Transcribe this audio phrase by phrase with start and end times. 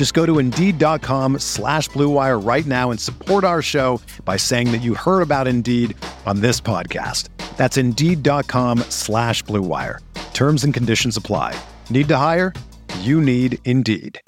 [0.00, 4.78] Just go to Indeed.com slash BlueWire right now and support our show by saying that
[4.78, 7.28] you heard about Indeed on this podcast.
[7.58, 9.98] That's Indeed.com slash BlueWire.
[10.32, 11.54] Terms and conditions apply.
[11.90, 12.54] Need to hire?
[13.00, 14.18] You need Indeed.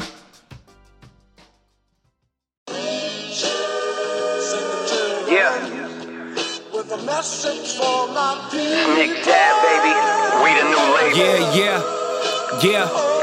[5.26, 5.56] Yeah.
[8.92, 9.94] Nick Dab, baby.
[10.44, 11.16] We the new label.
[11.16, 13.21] Yeah, yeah, yeah.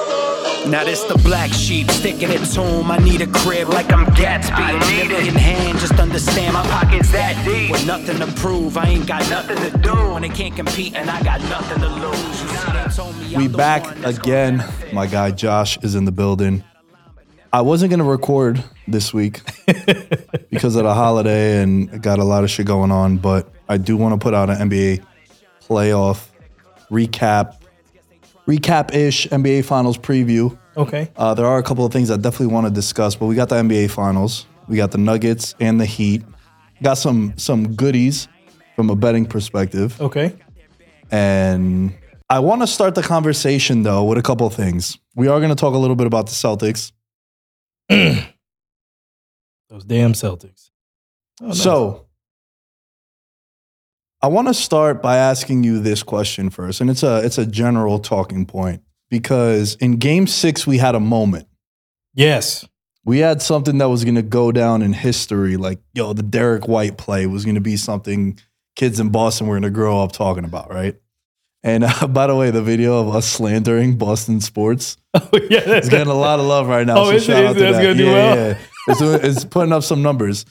[0.68, 2.92] Now this the black sheep sticking it to him.
[2.92, 4.52] I need a crib like I'm Gatsby.
[4.52, 5.28] I need it.
[5.28, 7.72] in hand, just understand my Pockets that deep.
[7.72, 9.96] With nothing to prove, I ain't got nothing to do.
[10.12, 12.42] When they can't compete and I got nothing to lose.
[12.42, 14.64] You see, told me I'm We back again.
[14.94, 16.64] My guy Josh is in the building.
[17.52, 19.42] I wasn't gonna record this week
[20.52, 23.98] because of the holiday and got a lot of shit going on, but I do
[23.98, 25.04] want to put out an NBA
[25.62, 26.28] playoff
[26.92, 27.59] recap,
[28.50, 30.58] recap ish NBA Finals preview.
[30.76, 31.12] Okay.
[31.16, 33.50] Uh, there are a couple of things I definitely want to discuss, but we got
[33.50, 36.24] the NBA Finals, we got the Nuggets and the Heat,
[36.82, 38.28] got some some goodies
[38.76, 40.00] from a betting perspective.
[40.02, 40.36] Okay.
[41.12, 41.94] And
[42.30, 44.98] I want to start the conversation though with a couple of things.
[45.16, 46.92] We are going to talk a little bit about the Celtics.
[49.70, 50.70] Those damn Celtics.
[51.42, 52.06] Oh, So
[54.22, 57.46] I want to start by asking you this question first, and it's a it's a
[57.46, 61.48] general talking point because in Game Six we had a moment.
[62.14, 62.66] Yes.
[63.06, 66.68] We had something that was going to go down in history, like yo, the Derek
[66.68, 68.38] White play was going to be something
[68.76, 70.96] kids in Boston were going to grow up talking about, right?
[71.64, 75.62] And uh, by the way, the video of us slandering Boston sports Oh, yeah.
[75.62, 76.98] That's It's getting a lot of love right now.
[77.00, 77.26] Oh, so is it?
[77.28, 77.96] shout Is out to That's that.
[77.98, 78.36] yeah, well?
[78.36, 78.58] yeah.
[78.88, 80.46] It's, it's putting up some numbers.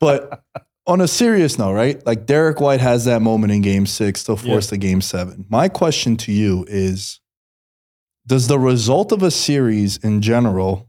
[0.00, 0.42] But
[0.90, 2.04] on a serious note, right?
[2.04, 4.70] Like Derek White has that moment in game six to force Yeah.
[4.72, 5.46] the game seven.
[5.48, 7.20] My question to you is
[8.26, 10.88] Does the result of a series in general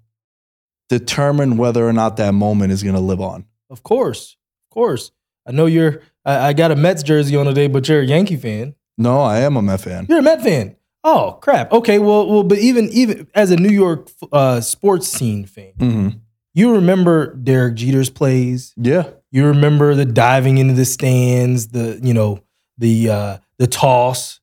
[0.90, 3.46] determine whether or not that moment is going to live on?
[3.70, 4.36] Of course.
[4.70, 5.12] Of course.
[5.48, 8.36] I know you're, I, I got a Mets jersey on today, but you're a Yankee
[8.36, 8.76] fan.
[8.98, 10.06] No, I am a Met fan.
[10.10, 10.76] You're a Met fan.
[11.04, 11.72] Oh, crap.
[11.72, 11.98] Okay.
[11.98, 16.10] Well, well, but even, even as a New York uh, sports scene fan, hmm
[16.54, 18.74] you remember Derek Jeter's plays.
[18.76, 19.10] Yeah.
[19.32, 22.42] You remember the diving into the stands, the you know
[22.78, 24.40] the uh, the toss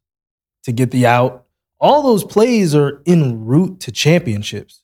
[0.65, 1.47] to get the out.
[1.81, 4.82] All those plays are en route to championships.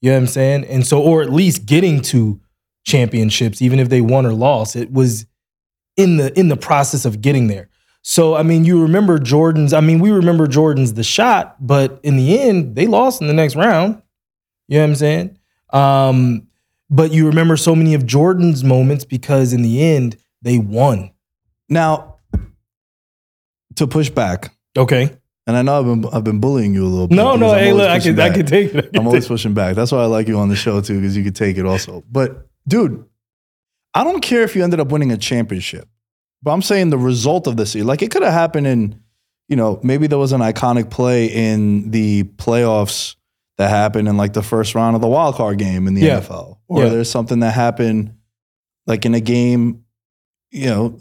[0.00, 0.64] You know what I'm saying?
[0.64, 2.40] And so, or at least getting to
[2.84, 5.26] championships, even if they won or lost, it was
[5.96, 7.70] in the in the process of getting there.
[8.02, 9.72] So, I mean, you remember Jordan's.
[9.72, 13.32] I mean, we remember Jordan's the shot, but in the end, they lost in the
[13.32, 14.02] next round.
[14.68, 15.38] You know what I'm saying?
[15.70, 16.48] Um,
[16.94, 21.10] but you remember so many of Jordan's moments because in the end they won.
[21.68, 22.18] Now,
[23.76, 25.10] to push back, Okay.
[25.46, 27.16] and I know I've been, I've been bullying you a little bit.
[27.16, 28.90] No, no, hey, look, I can, I can take it.
[28.94, 29.74] I I'm always pushing back.
[29.74, 32.04] That's why I like you on the show too, because you could take it also.
[32.10, 33.04] But dude,
[33.94, 35.88] I don't care if you ended up winning a championship,
[36.42, 39.00] but I'm saying the result of the season, like it could have happened in,
[39.48, 43.16] you know, maybe there was an iconic play in the playoffs
[43.58, 46.20] that happened in like the first round of the wild card game in the Yeah.
[46.20, 46.88] NFL, or Yeah.
[46.90, 48.14] there's something that happened
[48.86, 49.84] like in a game,
[50.50, 50.98] you know,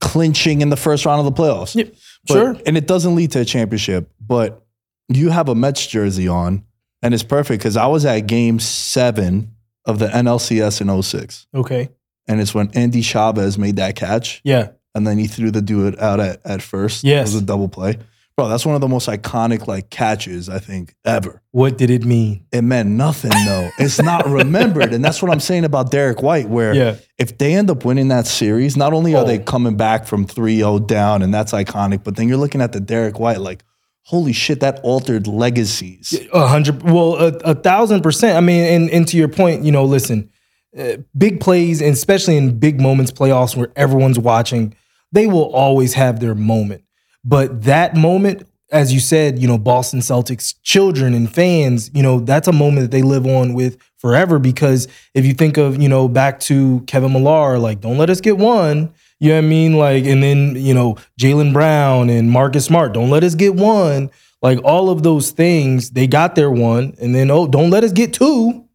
[0.00, 1.74] clinching in the first round of the playoffs.
[1.74, 1.84] Yeah,
[2.26, 2.56] But- sure.
[2.66, 4.64] And it doesn't lead to a championship, but
[5.08, 6.62] you have a Mets jersey on,
[7.02, 9.52] and it's perfect because I was at game seven
[9.86, 11.46] of the NLCS in 06.
[11.54, 11.90] Okay.
[12.26, 14.68] And it's when Endy Chavez made that catch, Yeah.
[14.94, 17.04] and then he threw the dude out at, at first.
[17.04, 17.30] Yes.
[17.30, 17.98] It was a double play.
[18.36, 21.40] Bro, that's one of the most iconic like catches, I think, ever.
[21.52, 22.46] What did it mean?
[22.50, 23.70] It meant nothing though.
[23.78, 24.92] it's not remembered.
[24.92, 26.96] And that's what I'm saying about Derek White, where Yeah.
[27.16, 29.26] if they end up winning that series, not only are Oh.
[29.26, 32.80] they coming back from 3-0 down, and that's iconic, but then you're looking at the
[32.80, 33.62] Derek White, like,
[34.02, 36.18] holy shit, that altered legacies.
[36.32, 38.36] A hundred, well, a, a thousand percent.
[38.36, 40.28] I mean, and, and to your point, you know, listen,
[40.76, 44.74] uh, big plays, and especially in big moments, playoffs where everyone's watching,
[45.12, 46.82] they will always have their moment.
[47.24, 52.20] But that moment, as you said, you know, Boston Celtics children and fans, you know,
[52.20, 55.88] that's a moment that they live on with forever because if you think of, you
[55.88, 58.92] know, back to Kevin Millar, like, don't let us get one.
[59.20, 59.74] You know what I mean?
[59.74, 64.10] Like, and then, you know, Jaylen Brown and Marcus Smart, don't let us get one.
[64.42, 66.94] Like all of those things, they got their one.
[67.00, 68.68] And then, oh, don't let us get two.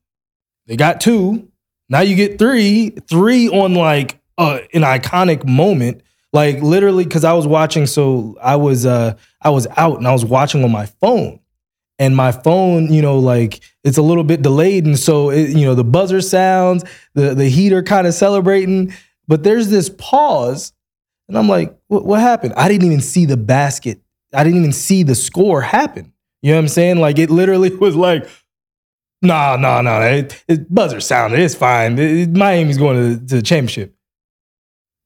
[0.66, 1.48] They got two.
[1.90, 6.02] Now you get three, three on like uh, an iconic moment.
[6.32, 10.12] Like literally, because I was watching, so I was uh I was out and I
[10.14, 11.40] was watching on my phone.
[12.02, 14.86] And my phone, you know, like it's a little bit delayed.
[14.86, 18.94] And so it, you know, the buzzer sounds, the the heater kind of celebrating,
[19.28, 20.72] but there's this pause.
[21.28, 22.54] And I'm like, what, happened?
[22.56, 24.00] I didn't even see the basket.
[24.34, 26.14] I didn't even see the score happen.
[26.42, 27.00] You know what I'm saying?
[27.00, 28.28] Like it literally was like,
[29.22, 30.02] nah, nah, nah.
[30.04, 31.40] It, it buzzer sounded.
[31.40, 32.00] It's fine.
[32.00, 33.94] It- it- Miami's going to the championship.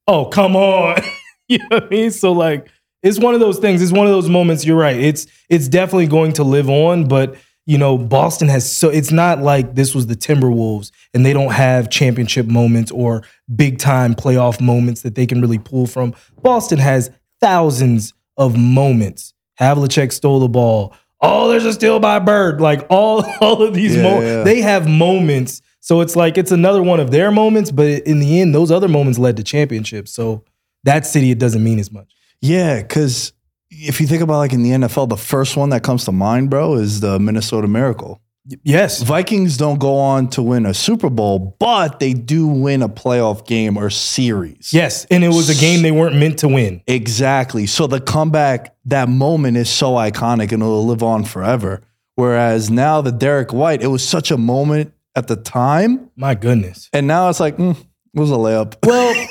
[0.06, 1.00] Oh, come on.
[1.48, 2.10] you know what I mean?
[2.10, 2.68] So like
[3.02, 3.82] it's one of those things.
[3.82, 4.64] It's one of those moments.
[4.64, 4.96] You're right.
[4.96, 7.36] It's it's definitely going to live on, but
[7.66, 11.52] you know, Boston has so it's not like this was the Timberwolves and they don't
[11.52, 13.22] have championship moments or
[13.54, 16.14] big time playoff moments that they can really pull from.
[16.42, 17.10] Boston has
[17.40, 19.32] thousands of moments.
[19.60, 20.94] Havlicek stole the ball.
[21.20, 22.60] Oh, there's a steal by Bird.
[22.60, 24.42] Like all all of these Yeah, moments, yeah.
[24.42, 25.62] they have moments.
[25.84, 28.88] So it's like it's another one of their moments, but in the end, those other
[28.88, 30.12] moments led to championships.
[30.12, 30.42] So
[30.84, 32.10] that city, it doesn't mean as much.
[32.40, 33.34] Yeah, because
[33.70, 36.48] if you think about like in the NFL, the first one that comes to mind,
[36.48, 38.22] bro, is the Minnesota Miracle.
[38.62, 39.02] Yes.
[39.02, 43.46] Vikings don't go on to win a Super Bowl, but they do win a playoff
[43.46, 44.72] game or series.
[44.72, 45.04] Yes.
[45.10, 46.80] And it was a game they weren't meant to win.
[46.86, 47.66] Exactly.
[47.66, 51.82] So the comeback, that moment is so iconic and it'll live on forever.
[52.14, 56.10] Whereas now the Derek White, it was such a moment at the time.
[56.16, 56.88] My goodness.
[56.92, 58.76] And now it's like, mm, it was a layup.
[58.86, 59.28] Well,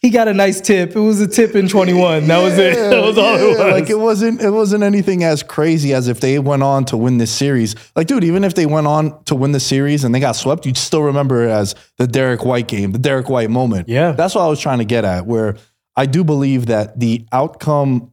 [0.00, 0.96] he got a nice tip.
[0.96, 2.26] It was a tip in 21.
[2.26, 2.74] That was it.
[2.90, 3.58] That was all it was.
[3.58, 7.18] Like it wasn't it wasn't anything as crazy as if they went on to win
[7.18, 7.74] this series.
[7.94, 10.64] Like, dude, even if they went on to win the series and they got swept,
[10.64, 13.88] you'd still remember it as the Derek White game, the Derek White moment.
[13.88, 14.12] Yeah.
[14.12, 15.56] That's what I was trying to get at, where
[15.96, 18.12] I do believe that the outcome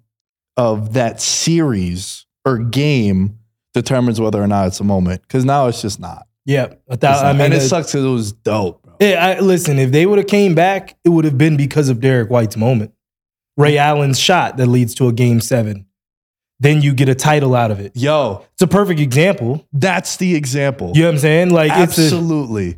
[0.58, 3.40] of that series or game
[3.74, 5.22] determines whether or not it's a moment.
[5.22, 6.27] Because now it's just not.
[6.48, 6.74] Yeah.
[6.90, 7.26] A It's thou- not.
[7.26, 8.96] I mean, and it uh, sucks because it was dope, bro.
[9.00, 12.00] Yeah, I, listen, if they would have came back, it would have been because of
[12.02, 12.94] Derek White's moment.
[13.58, 15.86] Ray Allen's shot that leads to a game seven.
[16.60, 17.92] Then you get a title out of it.
[17.96, 19.68] Yo, It's a perfect example.
[19.74, 20.92] that's the example.
[20.96, 21.50] You know what I'm saying?
[21.52, 22.78] Like it's a, Absolutely.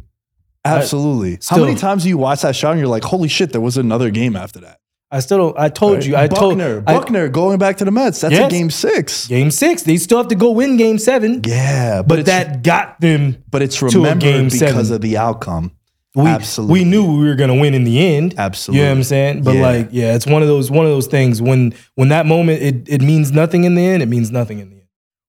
[0.65, 1.35] Absolutely.
[1.35, 3.61] How still- many times do you watch that shot and you're like, holy shit, there
[3.61, 4.79] was another game after that?
[5.11, 5.57] I still don't.
[5.57, 6.15] I told you.
[6.15, 8.21] I told Buckner, I- Buckner going back to the Mets.
[8.21, 9.27] That's a game six.
[9.27, 9.81] game six.
[9.83, 11.41] They still have to go win game seven.
[11.45, 13.43] Yeah, but it's, that got them.
[13.49, 14.93] but it's remembered game because seven.
[14.93, 15.71] of the outcome.
[16.15, 16.73] We, Absolutely.
[16.73, 18.33] we knew we were going to win in the end.
[18.37, 18.79] Absolutely.
[18.79, 19.43] You know what I'm saying?
[19.43, 19.61] But Yeah.
[19.61, 22.89] like, yeah, it's one of those one of those things when when that moment it
[22.89, 24.01] it means nothing in the end.
[24.03, 24.87] It means nothing in the end.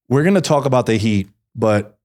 [0.08, 1.98] We're gonna talk about the Heat, but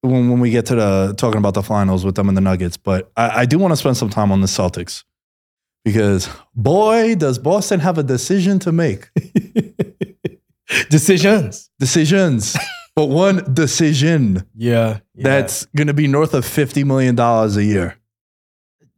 [0.00, 2.76] when, when we get to the talking about the finals with them and the Nuggets,
[2.76, 5.04] but I, I do want to spend some time on the Celtics
[5.88, 9.08] because boy, does Boston have a decision to make.
[10.90, 11.70] Decisions.
[11.80, 12.54] Decisions,
[12.94, 15.22] but one decision Yeah, yeah.
[15.22, 17.96] that's going to be north of $50 million a year,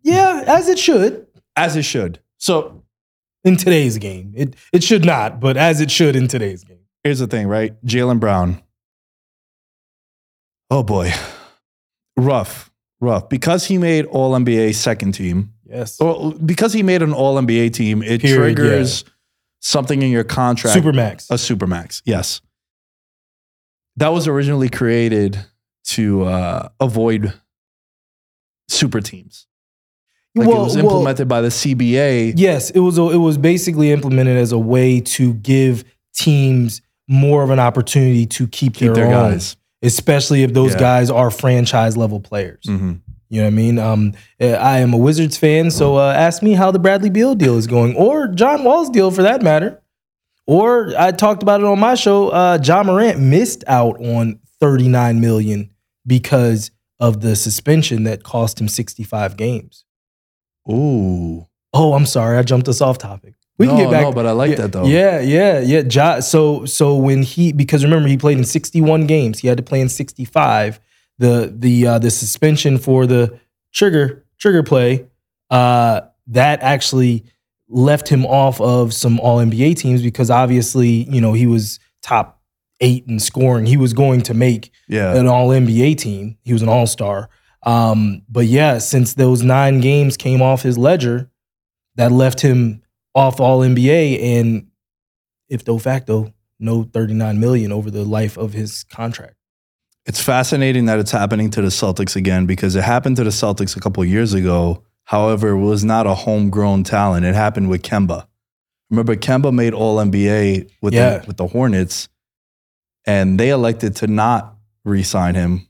[0.03, 2.19] yeah, as it should as it should.
[2.39, 2.83] So
[3.45, 4.33] in today's game.
[4.37, 6.81] It it should not, but as it should in today's game.
[7.05, 7.73] here's the thing, right?
[7.87, 8.61] Jaylen Brown.
[10.71, 11.13] Oh boy.
[12.17, 13.29] Rough, rough.
[13.29, 15.99] Because he made All NBA second team, Yes.
[16.01, 19.05] well, because he made an All NBA team, it Period, triggers
[19.61, 20.77] something in your contract.
[20.79, 21.31] Supermax.
[21.31, 22.41] A supermax, yes.
[23.97, 25.39] That was originally created
[25.91, 27.33] to uh, avoid
[28.69, 29.47] super teams.
[30.35, 32.35] Like it was implemented by the CBA.
[32.37, 35.85] yes, it was a, it was basically implemented as a way to give
[36.15, 39.57] teams more of an opportunity to keep, Keep their, their guys.
[39.83, 40.79] especially if those Yeah.
[40.79, 42.63] guys are franchise level players.
[42.67, 43.01] Mhm.
[43.31, 43.79] You know what I mean?
[43.79, 47.37] Um, uh, I am a Wizards fan, so uh, ask me how the Bradley Beal
[47.37, 49.81] deal is going, or John Wall's deal for that matter.
[50.47, 52.31] Or I talked about it on my show.
[52.31, 55.71] Uh, Ja Morant missed out on 39 million
[56.05, 59.85] because of the suspension that cost him 65 games.
[60.69, 61.47] Ooh.
[61.73, 63.35] Oh, I'm sorry, I jumped us off topic.
[63.59, 64.03] We can get back.
[64.03, 64.87] no, but I like yeah, that though.
[64.87, 65.83] Yeah, yeah, yeah.
[65.89, 69.63] Ja, so so when he because remember he played in 61 games, he had to
[69.63, 70.81] play in 65.
[71.21, 73.39] The the uh, the suspension for the
[73.73, 75.07] trigger trigger play
[75.51, 77.25] uh, that actually
[77.69, 82.41] left him off of some All NBA teams because obviously you know he was top
[82.81, 83.67] eight in scoring.
[83.67, 85.15] He was going to make Yeah.
[85.15, 86.39] an All NBA team.
[86.43, 87.29] He was an All Star.
[87.63, 91.31] Um, but yeah, since those nine games came off his ledger,
[91.97, 92.83] that left him
[93.15, 94.69] off All NBA, and
[95.51, 99.35] if de facto, no 39 million over the life of his contract.
[100.07, 103.77] It's fascinating that it's happening to the Celtics again because it happened to the Celtics
[103.77, 104.83] a couple of years ago.
[105.05, 107.27] However, it was not a homegrown talent.
[107.27, 108.27] It happened with Kemba.
[108.91, 111.19] Remember, Kemba made All NBA with Yeah.
[111.19, 112.09] the, with the Hornets,
[113.07, 115.69] and they elected to not re-sign him.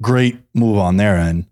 [0.00, 1.46] Great move on their end.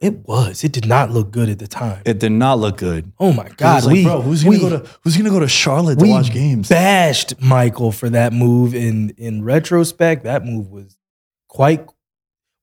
[0.00, 0.64] It was.
[0.64, 2.02] It did not look good at the time.
[2.04, 3.12] It did not look good.
[3.20, 3.84] oh my God.
[3.84, 6.32] like, we, bro, who's gonna we- go to who's gonna go to Charlotte to watch
[6.32, 6.68] games?
[6.68, 8.74] bashed Michael for that move.
[8.74, 10.96] In in retrospect, that move was
[11.52, 11.86] quite.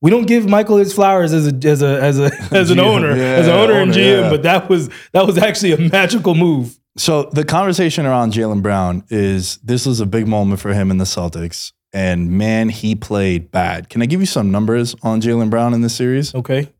[0.02, 2.84] We don't give Michael his flowers as a as a as a as an GM,
[2.84, 4.30] owner, yeah, as an owner and GM, yeah.
[4.30, 6.78] but that was that was actually a magical move.
[6.96, 10.98] So the conversation around Jaylen Brown is this was a big moment for him in
[10.98, 13.88] the Celtics, and man, he played bad.
[13.88, 16.34] Can I give you some numbers on Jaylen Brown in this series?
[16.34, 16.72] Okay,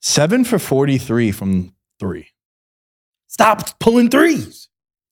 [0.00, 2.28] Seven for forty-three from three.
[3.26, 4.68] stop pulling threes.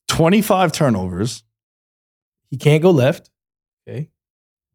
[0.09, 1.43] 25 turnovers.
[2.49, 3.29] He can't go left.
[3.87, 4.09] Okay,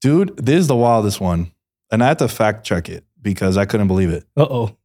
[0.02, 1.52] Dude, this is the wildest one.
[1.92, 4.26] And I had to fact check it because I couldn't believe it.
[4.38, 4.78] uh oh,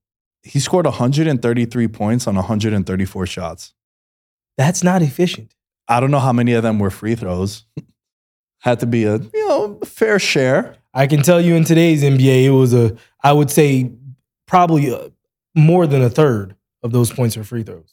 [0.42, 3.72] He scored 133 points on 134 shots.
[4.58, 5.54] that's not efficient.
[5.88, 7.64] I don't know how many of them were free throws.
[8.60, 10.76] Had to be a, you know, fair share.
[10.92, 13.92] I can tell you in today's NBA, it was a I would say
[14.46, 15.10] probably uh
[15.54, 17.92] more than a third of those points are free throws.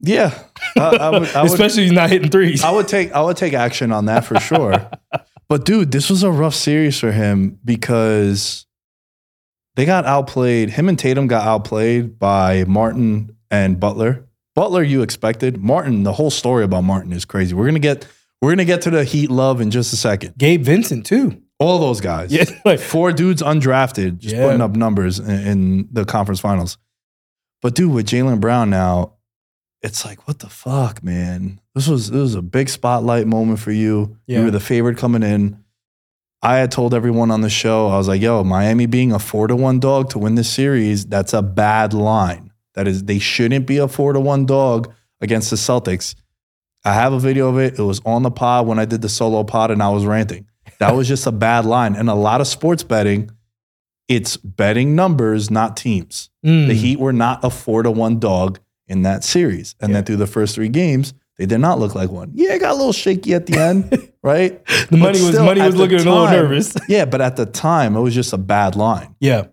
[0.00, 0.36] Yeah.
[0.76, 2.62] I, I would, I would, Especially not hitting threes.
[2.62, 4.90] I would take I would take action on that for sure.
[5.52, 8.64] but dude, this was a rough series for him because
[9.76, 10.70] they got outplayed.
[10.70, 14.26] Him and Tatum got outplayed by Martin and Butler.
[14.54, 15.58] Butler, you expected.
[15.58, 17.54] Martin, the whole story about Martin is crazy.
[17.54, 18.08] We're gonna get
[18.40, 20.38] we're gonna get to the Heat love in just a second.
[20.38, 21.42] Gabe Vincent too.
[21.58, 22.32] All those guys.
[22.32, 24.46] Yeah, like Four dudes undrafted, just Yeah.
[24.46, 26.78] putting up numbers in, in the conference finals.
[27.60, 29.16] But dude, with Jaylen Brown now,
[29.82, 31.60] it's like, what the fuck, man?
[31.74, 34.16] This was this was a big spotlight moment for you.
[34.26, 34.38] Yeah.
[34.38, 35.62] You were the favorite coming in.
[36.44, 39.46] I had told everyone on the show, I was like, yo, Miami being a four
[39.46, 42.52] to one dog to win this series, that's a bad line.
[42.74, 46.16] That is, they shouldn't be a four to one dog against the Celtics.
[46.84, 47.78] I have a video of it.
[47.78, 50.48] It was on the pod when I did the solo pod and I was ranting.
[50.80, 51.94] That was just a bad line.
[51.94, 53.30] And a lot of sports betting,
[54.08, 56.28] it's betting numbers, not teams.
[56.44, 58.58] mm, The Heat were not a four to one dog
[58.88, 59.74] in that series.
[59.80, 62.30] And then through the first three games, they did not look like one.
[62.34, 64.64] Yeah, it got a little shaky at the end, right?
[64.90, 66.74] the money was money was looking a little nervous.
[66.88, 69.14] Yeah, but at the time, it was just a bad line.
[69.20, 69.46] yeah.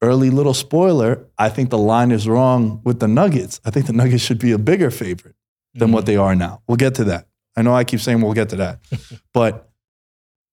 [0.00, 3.60] Early little spoiler, I think the line is wrong with the Nuggets.
[3.64, 5.34] I think the Nuggets should be a bigger favorite
[5.74, 5.94] than Mm.
[5.94, 6.62] what they are now.
[6.68, 7.26] We'll get to that.
[7.56, 8.78] I know I keep saying we'll get to that.
[9.34, 9.70] but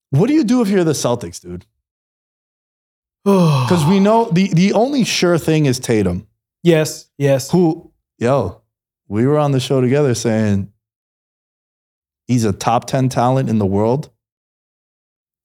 [0.09, 1.65] what do you do if you're the Celtics, dude?
[3.23, 6.27] Because we know the, the only sure thing is Tatum,
[6.63, 7.51] yes, yes.
[7.51, 8.61] who, yo,
[9.07, 10.71] we were on the show together saying
[12.27, 14.09] he's a top 10 talent in the world.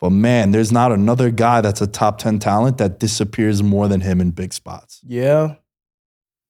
[0.01, 4.01] But man, there's not another guy that's a top 10 talent that disappears more than
[4.01, 5.01] him in big spots.
[5.07, 5.57] Yeah.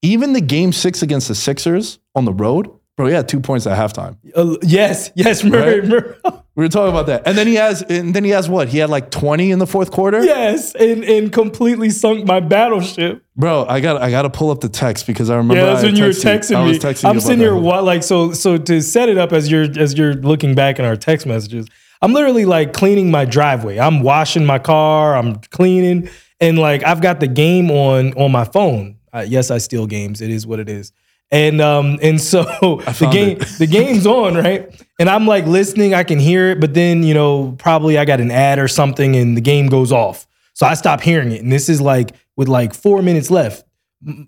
[0.02, 2.70] Even the game six against the Sixers on the road,
[3.00, 4.16] bro, he had two points at halftime.
[4.34, 5.42] Uh, yes, yes.
[5.44, 5.82] Remember, Right?
[5.82, 6.16] remember-
[6.56, 7.26] We were talking about that.
[7.26, 8.68] And then he has, and then he has what?
[8.68, 10.22] He had like 20 in the fourth quarter?
[10.22, 13.22] yes, and and completely sunk my battleship.
[13.36, 15.54] Bro, I got I got to pull up the text because I remember.
[15.56, 16.68] Yeah, that's I when you were texting I me.
[16.70, 19.50] was texting you I'm sitting here, wa- like, so, so to set it up as
[19.50, 21.66] you're as you're looking back in our text messages,
[22.02, 23.78] I'm literally like cleaning my driveway.
[23.78, 25.16] I'm washing my car.
[25.16, 28.96] I'm cleaning, and like I've got the game on on my phone.
[29.14, 30.20] Uh, yes, I steal games.
[30.20, 30.92] It is what it is.
[31.30, 32.42] And um and so
[32.98, 33.48] the game it.
[33.58, 34.68] the game's on right,
[34.98, 35.94] and I'm like listening.
[35.94, 39.14] I can hear it, but then you know probably I got an ad or something,
[39.14, 40.26] and the game goes off.
[40.54, 43.64] So I stop hearing it, and this is like with like four minutes left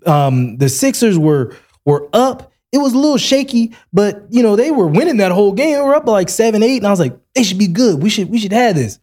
[0.05, 1.55] um, the Sixers were
[1.85, 2.51] were up.
[2.71, 5.75] It was a little shaky, but you know they were winning that whole game.
[5.75, 8.01] They were up like seven, eight, and I was like, they should be good.
[8.01, 8.99] We should we should have this.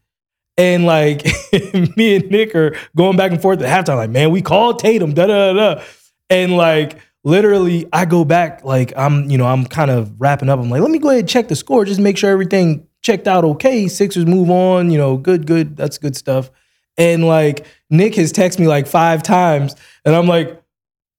[0.56, 1.24] And like
[1.96, 5.14] me and Nick are going back and forth at halftime, like, man, we called Tatum,
[5.14, 5.52] da da.
[5.52, 5.82] da.
[6.28, 10.58] And like literally, I go back, like I'm, you know, I'm kind of wrapping up.
[10.58, 13.26] I'm like, let me go ahead and check the score, just make sure everything checked
[13.26, 13.88] out okay.
[13.88, 15.76] Sixers move on, you know, good, good.
[15.76, 16.50] That's good stuff.
[16.96, 19.74] And like Nick has texted me like five times,
[20.04, 20.62] and I'm like,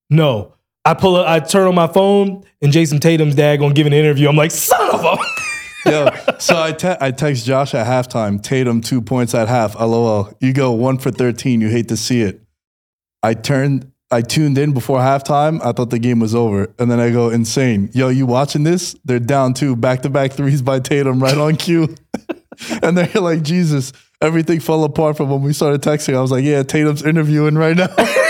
[0.10, 0.54] no.
[0.84, 3.94] I pull up, I turn on my phone, and Jayson Tatum's dad gonna give an
[3.94, 4.28] interview.
[4.28, 5.18] I'm like, son of a.
[5.90, 9.76] Yo, so I, te- I text Josh at halftime, Tatum two points at half.
[9.80, 10.32] LOL.
[10.40, 11.62] You go one for 13.
[11.62, 12.42] You hate to see it.
[13.24, 15.64] I turned, I tuned in before halftime.
[15.64, 16.74] I thought the game was over.
[16.78, 17.90] And then I go insane.
[17.94, 18.96] Yo, you watching this?
[19.06, 21.96] They're down two back to back threes by Tatum right on cue.
[22.84, 26.16] and they're like, Jesus, everything fell apart from when we started texting.
[26.16, 27.88] I was like, yeah, Tatum's interviewing right now.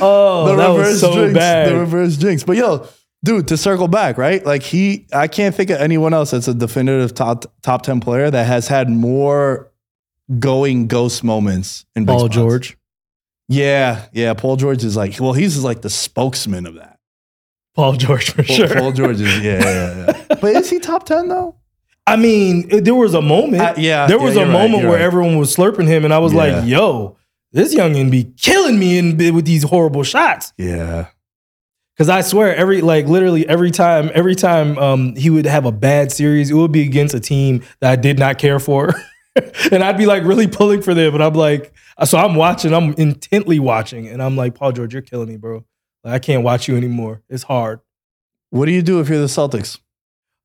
[0.00, 1.34] Oh, the that reverse was so jinx.
[1.34, 1.68] bad.
[1.70, 2.44] The reverse jinx.
[2.44, 2.86] But yo,
[3.24, 4.44] dude, to circle back, right?
[4.44, 8.30] Like he, I can't think of anyone else that's a definitive top top ten player
[8.30, 9.72] that has had more
[10.38, 12.28] going ghost moments in Paul.
[12.28, 12.76] George.
[13.48, 14.34] Yeah, yeah.
[14.34, 16.98] Paul George is like, well, he's like the spokesman of that.
[17.74, 18.68] Paul George for Paul, sure.
[18.74, 20.36] Paul George is, yeah, yeah, yeah.
[20.40, 21.56] But is he top ten though?
[22.06, 23.62] I mean, it- there was a moment.
[23.62, 25.00] Uh, yeah, there yeah, was a you're right, moment where right.
[25.00, 26.38] everyone was slurping him, and I was Yeah.
[26.58, 27.16] like, "Yo,
[27.52, 31.06] this youngin be killing me in with these horrible shots." Yeah,
[31.96, 35.72] Because I swear, every like literally every time, every time um, he would have a
[35.72, 38.94] bad series, it would be against a team that I did not care for,
[39.72, 41.12] and I'd be like really pulling for them.
[41.12, 41.72] But I'm like,
[42.04, 45.64] so I'm watching, I'm intently watching, and I'm like, Paul George, you're killing me, bro.
[46.04, 47.22] Like, I can't watch you anymore.
[47.28, 47.80] It's hard.
[48.50, 49.78] What do you do if you're the Celtics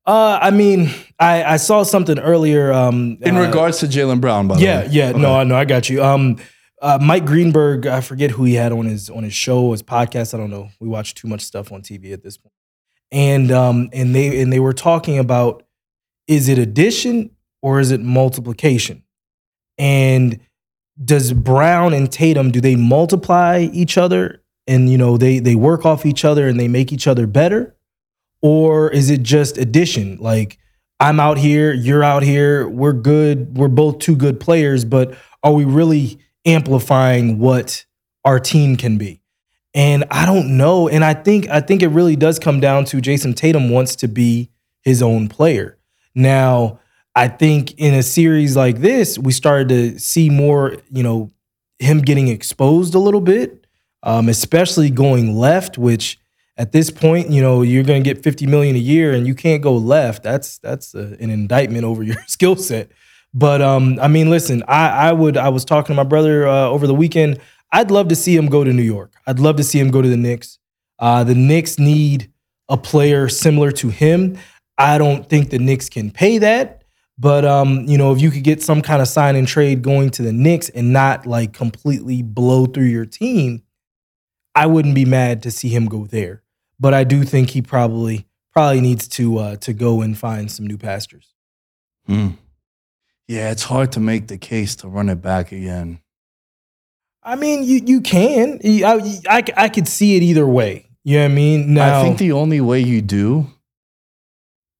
[0.06, 2.72] Uh, I mean, I I saw something earlier.
[2.72, 4.48] Um, in uh, regards to Jaylen Brown?
[4.48, 5.12] By the yeah, way, yeah.
[5.12, 5.26] No, Okay.
[5.40, 5.56] I know.
[5.56, 6.02] I got you.
[6.02, 6.36] Um,
[6.82, 7.86] uh, Mike Greenberg.
[7.86, 10.34] I forget who he had on his on his show, his podcast.
[10.34, 10.70] I don't know.
[10.80, 12.54] We watch too much stuff on TV at this point.
[13.12, 15.62] And um, and they and they were talking about
[16.26, 17.30] is it addition
[17.62, 19.02] or is it multiplication?
[19.78, 20.40] And
[21.02, 25.86] does Brown and Tatum do they multiply each other and you know they they work
[25.86, 27.74] off each other and they make each other better,
[28.42, 30.18] or is it just addition?
[30.18, 30.58] Like
[31.00, 35.52] I'm out here, you're out here, we're good, we're both two good players, but are
[35.52, 37.84] we really amplifying what
[38.24, 39.22] our team can be?
[39.72, 40.88] And I don't know.
[40.88, 44.08] And I think I think it really does come down to Jayson Tatum wants to
[44.08, 44.50] be
[44.82, 45.78] his own player.
[46.14, 46.80] Now,
[47.14, 51.30] I think in a series like this, we started to see more, you know,
[51.78, 53.66] him getting exposed a little bit,
[54.02, 56.18] um, especially going left, which
[56.56, 59.34] at this point, you know, you're going to get 50 million a year and you
[59.34, 60.22] can't go left.
[60.22, 62.90] That's that's a, an indictment over your skill set.
[63.32, 66.66] But um, I mean, listen, I, I would I was talking to my brother uh,
[66.66, 67.40] over the weekend.
[67.72, 69.14] I'd love to see him go to New York.
[69.26, 70.58] I'd love to see him go to the Knicks.
[70.98, 72.32] Uh, the Knicks need
[72.68, 74.36] a player similar to him.
[74.76, 76.79] I don't think the Knicks can pay that.
[77.20, 80.08] But um, you know, if you could get some kind of sign and trade going
[80.12, 83.62] to the Knicks and not like completely blow through your team,
[84.54, 86.42] I wouldn't be mad to see him go there.
[86.80, 90.66] But I do think he probably probably needs to uh, to go and find some
[90.66, 91.34] new pastures.
[92.06, 92.28] Hmm.
[93.28, 96.00] Yeah, it's hard to make the case to run it back again.
[97.22, 98.60] I mean, you you can.
[98.64, 100.86] I, I, I could see it either way.
[101.04, 101.74] You know what I mean?
[101.74, 103.46] Now, I think the only way you do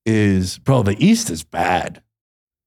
[0.06, 2.02] is, bro, the East is bad.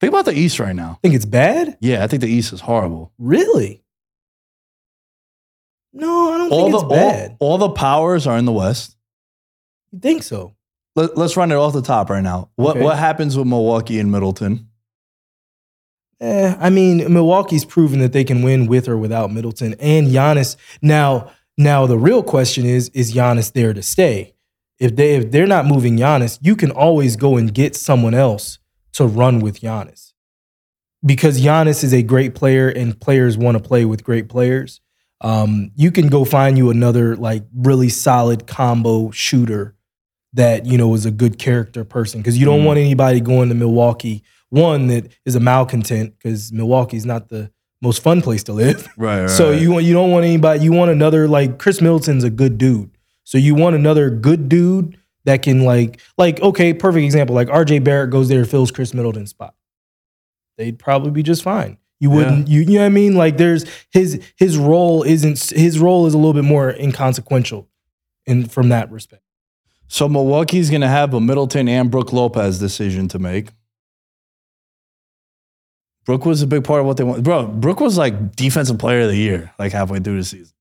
[0.03, 0.99] Think about the East right now.
[1.01, 1.77] think it's bad.
[1.79, 3.13] Yeah, I think the East is horrible.
[3.17, 3.83] Really?
[5.93, 7.37] No, I don't All think the it's bad.
[7.39, 8.97] all, all the powers are in the West.
[9.91, 10.55] you think so?
[10.95, 12.49] Let, us run it off the top right now.
[12.55, 12.83] What Okay.
[12.83, 14.67] what happens with Milwaukee and Middleton?
[16.19, 20.55] Eh, I mean, Milwaukee's proven that they can win with or without Middleton and Giannis.
[20.81, 24.35] Now, now the real question is: Is Giannis there to stay?
[24.79, 28.59] If they if they're not moving Giannis, you can always go and get someone else
[28.93, 30.13] to run with Giannis,
[31.05, 34.79] because Giannis is a great player and players want to play with great players.
[35.21, 39.75] Um, you can go find you another like really solid combo shooter
[40.33, 42.65] that you know is a good character person because you don't Mm.
[42.65, 47.51] want anybody going to Milwaukee one that is a malcontent because Milwaukee's not the
[47.81, 48.87] most fun place to live.
[48.97, 49.29] Right.
[49.29, 50.63] So you want you don't want anybody.
[50.63, 52.91] You want another like Khris Middleton's a good dude.
[53.23, 57.35] So you want another good dude that can like like okay, perfect example.
[57.35, 57.79] Like R.J.
[57.79, 59.55] Barrett goes there, fills Khris Middleton's spot.
[60.57, 61.77] They'd probably be just fine.
[61.99, 62.49] You wouldn't.
[62.49, 63.15] You, you know what I mean?
[63.15, 67.69] Like there's his his role isn't his role is a little bit more inconsequential,
[68.25, 69.23] in from that respect.
[69.87, 73.51] So Milwaukee's gonna have a Middleton and Brook Lopez decision to make.
[76.05, 77.23] Brook was a big part of what they want.
[77.23, 80.53] Bro, Brook was like defensive player of the year, like halfway through the season.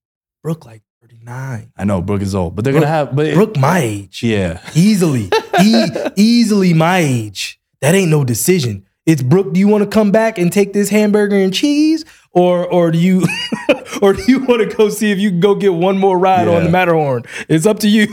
[0.43, 0.82] Brook like
[1.23, 1.71] nine.
[1.77, 4.21] I know Brook is old, but they're Brook- gonna have but Brook my age.
[4.23, 4.59] Yeah.
[4.75, 5.29] easily,
[5.63, 7.59] e- easily my age.
[7.81, 8.85] That ain't no decision.
[9.05, 9.53] It's Brook.
[9.53, 12.97] Do you want to come back and take this hamburger and cheese, or or do
[12.97, 13.25] you,
[14.01, 16.47] or do you want to go see if you can go get one more ride
[16.47, 17.23] on the Matterhorn?
[17.49, 18.07] It's up to you.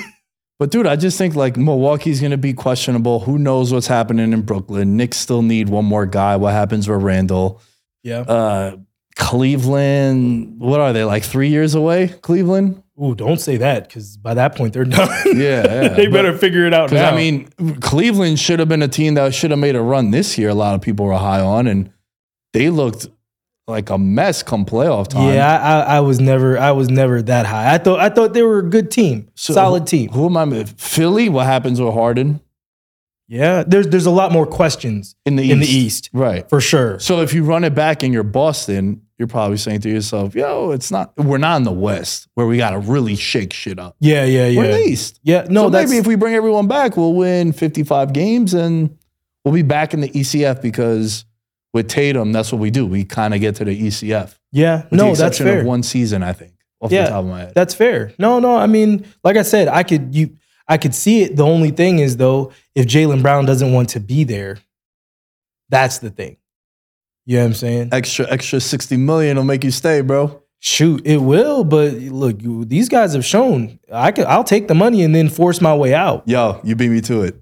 [0.58, 3.20] But dude, I just think like Milwaukee's gonna be questionable.
[3.20, 4.96] Who knows what's happening in Brooklyn?
[4.96, 6.36] Knicks still need one more guy.
[6.36, 7.60] What happens with Randle?
[8.02, 8.20] Yeah.
[8.20, 8.76] Uh
[9.16, 12.08] Cleveland, what are they, like three years away?
[12.08, 12.82] Cleveland?
[13.02, 15.08] Ooh, don't say that because by that point they're done.
[15.26, 15.88] Yeah, yeah.
[15.96, 17.10] they But- better figure it out Because now.
[17.12, 17.48] I mean,
[17.80, 20.50] Cleveland should have been a team that should have made a run this year.
[20.50, 21.90] A lot of people were high on, and
[22.52, 23.06] they looked
[23.66, 25.32] like a mess come playoff time.
[25.32, 27.72] yeah, I, I, was never, I was never that high.
[27.72, 30.10] I thought, I thought they were a good team, So solid who- team.
[30.10, 30.64] Who am I?
[30.64, 31.28] Philly?
[31.28, 32.40] What happens with Harden?
[33.30, 36.06] Yeah, there's there's a lot more questions in the in the East.
[36.06, 36.48] East Right.
[36.50, 36.98] for sure.
[36.98, 40.72] So if you run it back and you're Boston, you're probably saying to yourself, "Yo,
[40.72, 41.12] it's not.
[41.16, 43.94] We're not in the West where we got to really shake shit up.
[44.00, 44.58] Yeah, yeah, yeah.
[44.58, 44.76] We're in yeah.
[44.78, 45.20] the East.
[45.22, 48.98] Yeah, no, so maybe if we bring everyone back, we'll win 55 games and
[49.44, 51.24] we'll be back in the ECF because
[51.72, 52.84] with Tatum, that's what we do.
[52.84, 54.38] We kind of get to the ECF.
[54.50, 54.82] yeah.
[54.82, 55.60] With the No, that's fair.
[55.60, 57.52] of one season, I think, off Yeah, the top of my head.
[57.54, 58.12] That's fair.
[58.18, 58.56] No, no.
[58.56, 60.30] I mean, like I said, I could you
[60.66, 61.36] I could see it.
[61.36, 64.58] The only thing is though, if Jaylen Brown doesn't want to be there,
[65.68, 66.38] that's the thing.
[67.26, 67.88] You know what I'm saying?
[67.92, 70.42] extra, extra 60 million will make you stay, bro.
[70.60, 71.62] Shoot, it will.
[71.64, 75.28] But look, you, these guys have shown I can I'll take the money and then
[75.28, 76.26] force my way out.
[76.26, 77.40] Yo, you beat me to it.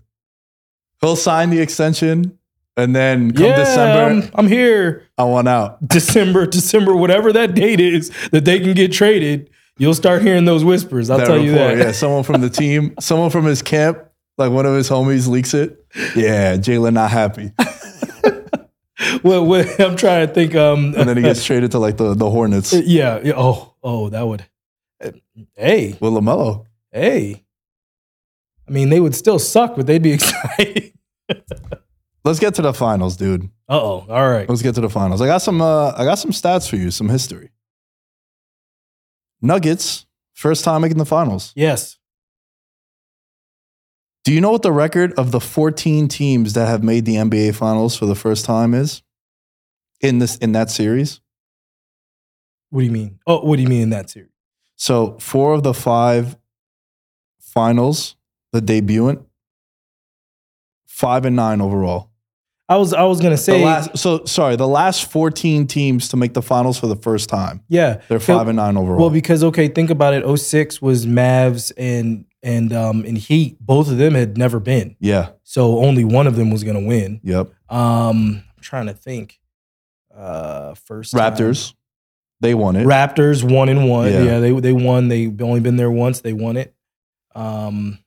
[1.00, 2.38] He'll sign the extension
[2.76, 5.04] and then come yeah, December, I'm, I'm here.
[5.16, 5.86] I want out.
[5.88, 9.50] December, December, whatever that date is that they can get traded.
[9.78, 11.08] You'll start hearing those whispers.
[11.08, 11.86] I'll That tell you report, that.
[11.86, 14.07] Yeah, someone from the team, someone from his camp,
[14.38, 15.84] like one of his homies leaks it.
[16.16, 17.52] Yeah, Jaylen not happy.
[19.22, 20.54] well, well, I'm trying to think.
[20.54, 23.34] Um, And then he gets traded to like the, the Hornets yeah, yeah.
[23.36, 24.44] Oh, oh, that would.
[25.56, 26.66] Hey, Well, LaMelo.
[26.90, 27.44] hey.
[28.66, 30.92] I mean, they would still suck, but they'd be excited.
[32.24, 33.44] Let's get to the finals, dude.
[33.68, 34.06] Uh oh.
[34.08, 34.46] All right.
[34.48, 35.22] Let's get to the finals.
[35.22, 37.50] I got some uh I got some stats for you, some history.
[39.40, 41.52] Nuggets, first time making the finals.
[41.56, 41.96] Yes.
[44.28, 47.54] Do you know what the record of the 14 teams that have made the NBA
[47.54, 49.02] finals for the first time is?
[50.02, 51.22] In this in that series?
[52.68, 53.20] What do you mean?
[53.26, 54.28] Oh, what do you mean in that series?
[54.76, 56.36] So four of the five
[57.40, 58.16] finals,
[58.52, 59.22] the debutant,
[60.84, 62.10] five and nine overall.
[62.68, 66.34] I was I was gonna say last, so sorry, the last 14 teams to make
[66.34, 67.62] the finals for the first time.
[67.68, 68.02] yeah.
[68.08, 69.00] They're five and nine overall.
[69.00, 70.38] Well, because okay, think about it.
[70.38, 73.58] 06 was Mavs and and um and Heat.
[73.60, 75.30] Both of them had never been, yeah.
[75.44, 77.20] so only one of them was gonna win.
[77.22, 77.50] Yep.
[77.68, 79.38] Um, I'm trying to think.
[80.14, 81.20] Uh, first time.
[81.32, 81.74] Raptors.
[82.40, 82.86] They won it.
[82.86, 84.10] Raptors one and one.
[84.12, 84.22] Yeah.
[84.22, 84.38] Yeah.
[84.40, 85.08] they they won.
[85.08, 86.20] They've only been there once.
[86.20, 86.74] They won it.
[87.34, 87.98] Um,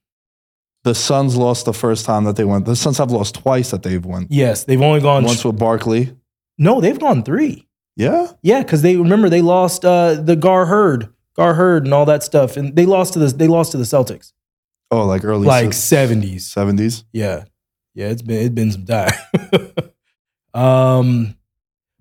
[0.84, 2.66] the Suns lost the first time that they went.
[2.66, 4.28] The Suns have lost twice that they've won.
[4.30, 5.24] yes, they've only gone.
[5.24, 6.16] Once with Barkley.
[6.58, 7.68] no, they've gone three.
[7.96, 8.28] Yeah.
[8.42, 12.24] Yeah, because they remember they lost uh, the Gar Heard, Gar Heard, and all that
[12.24, 14.34] stuff, and they lost to the they lost to the Celtics
[14.92, 16.50] Oh, like early like seventies.
[16.50, 17.04] seventies.
[17.14, 17.46] Yeah,
[17.96, 19.12] yeah, it's been it's been some time.
[20.54, 21.36] um,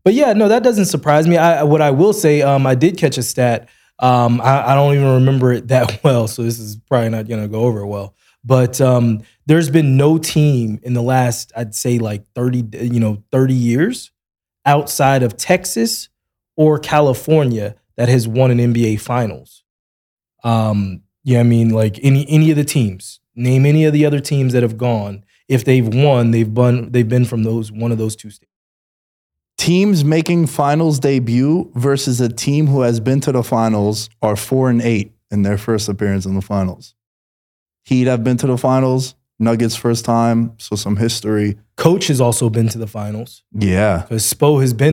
[0.04, 1.36] but yeah, no, that doesn't surprise me.
[1.36, 3.68] I what I will say, um, I did catch a stat.
[3.98, 7.42] Um, I, I don't even remember it that well, so this is probably not going
[7.42, 8.14] to go over well.
[8.42, 13.22] But um, there's been no team in the last, I'd say, like thirty, you know,
[13.30, 14.10] thirty years
[14.64, 16.08] outside of Texas
[16.56, 19.62] or California that has won an NBA Finals.
[20.42, 23.20] Um, yeah, I mean, like any any of the teams.
[23.34, 25.22] Name any of the other teams that have gone.
[25.48, 28.50] If they've won, they've been they've been from those one of those two states.
[29.58, 34.70] Teams making finals debut versus a team who has been to the finals are four
[34.70, 36.94] and eight in their first appearance in the finals.
[37.84, 39.14] Heat have been to the finals.
[39.38, 41.58] Nuggets first time, so some history.
[41.76, 43.98] Coach has also been to the finals Yeah.
[44.08, 44.92] because Spo has been.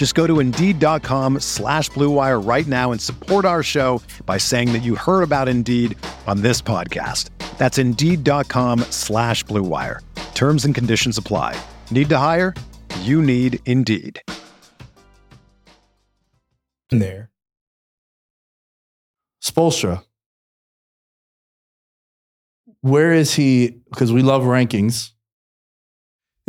[0.00, 4.72] Just go to Indeed.com slash Blue Wire right now and support our show by saying
[4.72, 5.94] that you heard about Indeed
[6.26, 7.28] on this podcast.
[7.58, 10.00] That's Indeed.com slash Blue Wire.
[10.32, 11.54] Terms and conditions apply.
[11.90, 12.54] Need to hire?
[13.00, 14.22] You need Indeed.
[16.88, 17.28] there.
[19.44, 20.02] Spoelstra.
[22.80, 23.82] Where is he?
[23.90, 25.10] Because we love rankings.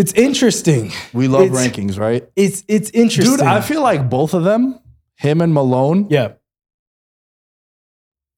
[0.02, 0.92] It's interesting.
[1.14, 2.24] We love It's- rankings, right?
[2.36, 3.38] It's it's interesting.
[3.38, 4.80] Dude, I feel like both of them,
[5.16, 6.30] him and Malone, yeah.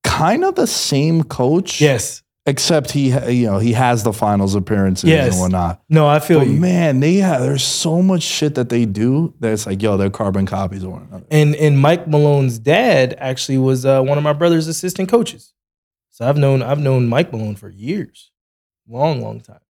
[0.04, 1.80] kind of the same coach.
[1.82, 2.20] Yes.
[2.46, 5.32] except he, ha- you know, he has the finals appearances Yes.
[5.32, 5.82] and whatnot.
[5.88, 6.60] No, I feel But you.
[6.60, 10.10] man, they have there's so much shit that they do that it's like, yo, they're
[10.10, 11.26] carbon copies of one another.
[11.32, 15.54] And and Mike Malone's dad actually was uh, one of my brother's assistant coaches.
[16.12, 18.30] So I've known I've known Mike Malone for years,
[18.90, 19.62] long long time.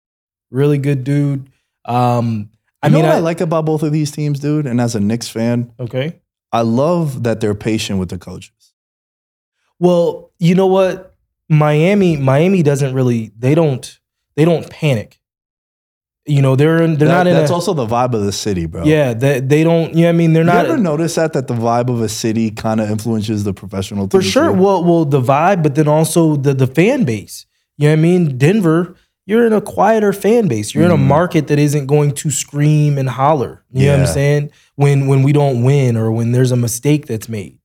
[0.51, 1.51] Really good dude.
[1.85, 2.51] Um,
[2.83, 4.67] I I mean, mean, what I, I, like about both of these teams, dude.
[4.67, 6.21] And as a Knicks fan, okay.
[6.53, 8.73] I love that they're patient with the coaches.
[9.79, 11.15] Well, you know what?
[11.49, 13.99] Miami Miami doesn't really they don't
[14.37, 15.19] they don't panic.
[16.25, 18.33] You know they're in, they're That- not in that's a, also the vibe of the
[18.33, 18.85] city, bro.
[18.85, 21.49] yeah they, they don't you know I mean they're You not ever notice that that
[21.49, 24.53] the vibe of a city kind of influences the professional For sure.
[24.53, 27.45] Well, well, the vibe, but then also the the fan base.
[27.77, 28.39] You know what I mean?
[28.39, 28.95] Denver,
[29.27, 30.75] you're in a quieter fan base.
[30.75, 31.07] You're in a Mhm.
[31.07, 33.63] market that isn't going to scream and holler.
[33.73, 34.51] You know what I'm saying?
[34.77, 37.59] When when we don't win or when there's a mistake that's made.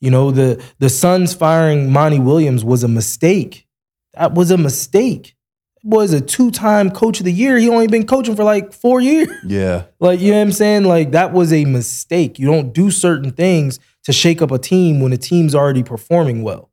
[0.00, 3.66] You know, the the Suns firing Monty Williams was a mistake.
[4.14, 5.34] That was a mistake.
[5.82, 7.56] That boy's a two-time coach of the year.
[7.58, 9.28] He only been coaching for like four years.
[9.46, 9.84] yeah.
[10.00, 10.84] Like, you know what I'm saying?
[10.84, 12.38] Like, that was a mistake.
[12.38, 16.42] You don't do certain things to shake up a team when a team's already performing
[16.42, 16.70] well.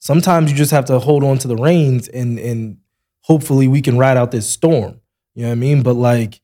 [0.00, 2.76] Sometimes you just have to hold on to the reins and and
[3.22, 5.00] hopefully we can ride out this storm.
[5.34, 5.82] You know what I mean?
[5.82, 6.40] But like,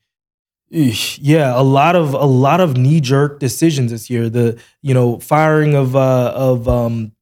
[0.68, 4.28] yeah, a lot of a lot of knee jerk decisions this year.
[4.28, 7.12] The you know firing of uh, of um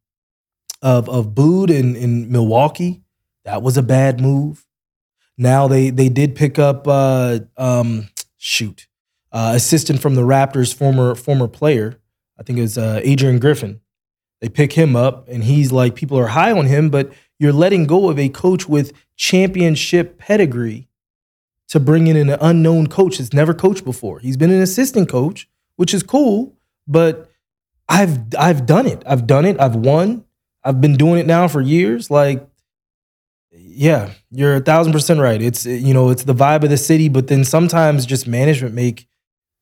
[0.83, 3.03] of of Bud in in Milwaukee,
[3.45, 4.65] that was a bad move.
[5.37, 8.87] Now they they did pick up uh um shoot
[9.35, 11.99] uh, assistant from the Raptors, former former player.
[12.39, 13.81] I think it's uh, Adrian Griffin.
[14.41, 17.13] They pick him up, and he's like people are high on him, but
[17.45, 20.89] you're letting go of a coach with championship pedigree
[21.69, 24.19] to bring in an unknown coach that's never coached before.
[24.19, 26.57] He's been an assistant coach, which is cool,
[26.89, 27.31] but
[27.87, 29.03] I've I've done it.
[29.05, 29.61] I've done it.
[29.61, 30.25] I've won.
[30.65, 32.11] I've been doing it now for years.
[32.11, 32.49] Like,
[33.53, 35.43] yeah, you're a thousand percent right.
[35.43, 39.07] It's you know it's the vibe of the city, but then sometimes just management make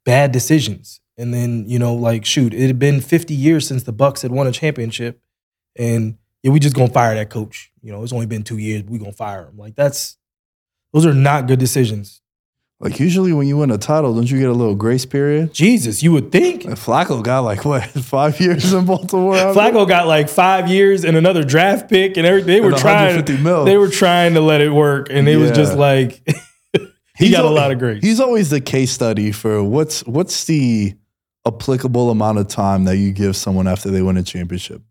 [0.04, 3.92] bad decisions, and then you know like shoot, it had been 50 years since the
[3.92, 5.20] Bucks had won a championship,
[5.74, 7.71] and yeah, we just gonna fire that coach.
[7.82, 8.84] You know, it's only been two years.
[8.84, 9.56] We gonna fire him.
[9.56, 10.16] Like that's
[10.92, 12.20] those are not good decisions.
[12.82, 15.54] Like usually when you win a title, don't you get a little grace period?
[15.54, 16.64] Jesus, you would think.
[16.64, 19.34] And Flacco got like what five years in Baltimore.
[19.34, 22.60] Flacco got like five years and another draft pick and everything.
[22.60, 23.14] They were trying.
[23.14, 23.64] 150 mil.
[23.64, 26.22] They were trying to let it work, and it was just like
[27.16, 28.02] he He's got a lot of grace.
[28.02, 30.94] He's always the case study for what's what's the
[31.46, 34.82] applicable amount of time that you give someone after they win a championship.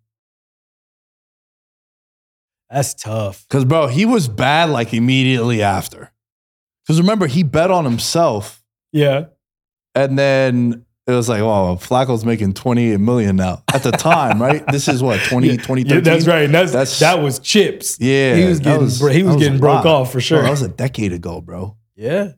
[2.71, 3.45] That's tough.
[3.47, 6.11] Because bro, he was bad like immediately after.
[6.83, 9.25] Because remember, he bet on himself, Yeah,
[9.93, 13.63] and then it was like, oh, Flacco's making 28 million now.
[13.73, 14.63] At the time, right?
[14.71, 16.03] This is what, 20, yeah, 2013?
[16.03, 16.47] that's right.
[16.49, 17.97] That's, That's- that was chips.
[17.99, 18.35] Yeah.
[18.35, 20.41] he was that getting bro- he was that getting broke off for Bro, sure.
[20.43, 21.75] that was a decade ago, bro.
[21.95, 22.31] yeah,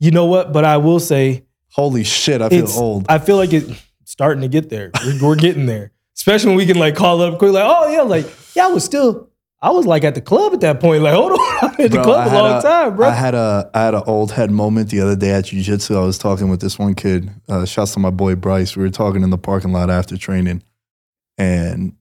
[0.00, 0.52] you know what?
[0.52, 3.06] But I will say Holy shit, I feel old.
[3.08, 3.72] I feel like it's
[4.04, 4.90] starting to get there.
[5.04, 8.02] We're, we're getting there, especially when we can like call up quick, like, oh yeah,
[8.02, 9.30] like yeah, I was still.
[9.64, 11.02] I was like at the club at that point.
[11.04, 13.08] Like, hold on, I'm at the club a long time, bro.
[13.08, 15.96] I had a I had an old head moment the other day at jiu-jitsu.
[15.96, 17.30] I was talking with this one kid.
[17.48, 18.76] Uh, shouts to my boy Bryce.
[18.76, 20.62] We were talking in the parking lot after training,
[21.38, 21.94] and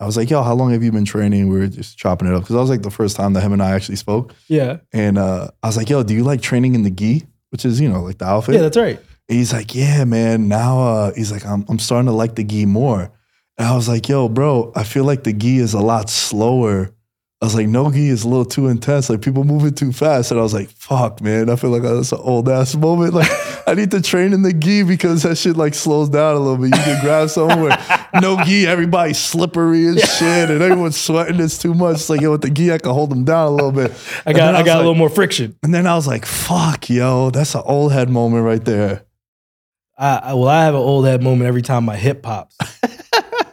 [0.00, 2.34] I was like, "Yo, how long have you been training?" We were just chopping it
[2.34, 4.34] up because I was like the first time that him and I actually spoke.
[4.48, 7.64] yeah, And uh, I was like, "Yo, do you like training in the gi?" Which
[7.64, 8.54] is you know like the outfit.
[8.54, 8.98] yeah, that's right.
[9.28, 10.46] And he's like, yeah, man.
[10.48, 13.10] Now uh, he's like, I'm, I'm starting to like the gi more.
[13.58, 16.92] And I was like, yo, bro, I feel like the gi is a lot slower.
[17.40, 19.10] I was like, no gi is a little too intense.
[19.10, 20.30] Like people moving too fast.
[20.30, 21.50] And I was like, fuck, man.
[21.50, 23.14] I feel like that's an old ass moment.
[23.14, 23.30] Like
[23.66, 26.56] I need to train in the gi because that shit like slows down a little
[26.56, 26.76] bit.
[26.76, 27.78] You can grab somewhere.
[28.20, 31.40] no gi, everybody's slippery and shit, and everyone's sweating.
[31.40, 31.96] It's too much.
[31.96, 33.92] It's like, yo, with the gi, I can hold them down a little bit.
[34.24, 35.56] I got I was got a little more friction.
[35.62, 39.04] And then I was like, fuck, yo, that's an old head moment right there.
[39.98, 42.56] I, I well, I have an old head moment every time my hip pops.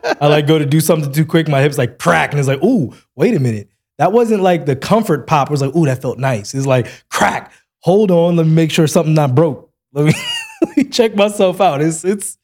[0.03, 2.63] I like go to do something too quick, my hips like crack, and it's like,
[2.63, 3.69] ooh, wait a minute.
[3.97, 5.49] That wasn't like the comfort pop.
[5.49, 6.53] It was like, ooh, that felt nice.
[6.53, 7.51] It's like crack.
[7.79, 9.71] Hold on, let me make sure something not broke.
[9.93, 10.13] Let me,
[10.61, 11.81] let me check myself out.
[11.81, 12.37] It's it's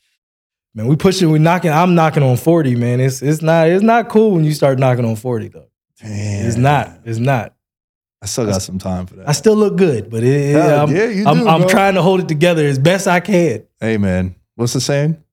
[0.74, 1.72] man, we pushing, we knocking.
[1.72, 3.00] I'm knocking on 40, man.
[3.00, 5.70] It's it's not it's not cool when you start knocking on 40 though.
[6.02, 6.46] Damn.
[6.46, 7.00] It's not.
[7.06, 7.54] It's not.
[8.22, 9.30] I still got some time for that.
[9.30, 12.20] I still look good, but it, Hell I'm, yeah, you I'm, I'm trying to hold
[12.20, 13.64] it together as best I can.
[13.80, 15.24] hey man, what's the saying?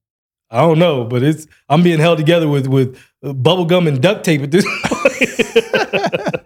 [0.49, 4.23] I don't know, but it's I'm being held together with with bubble gum and duct
[4.23, 6.45] tape at this point.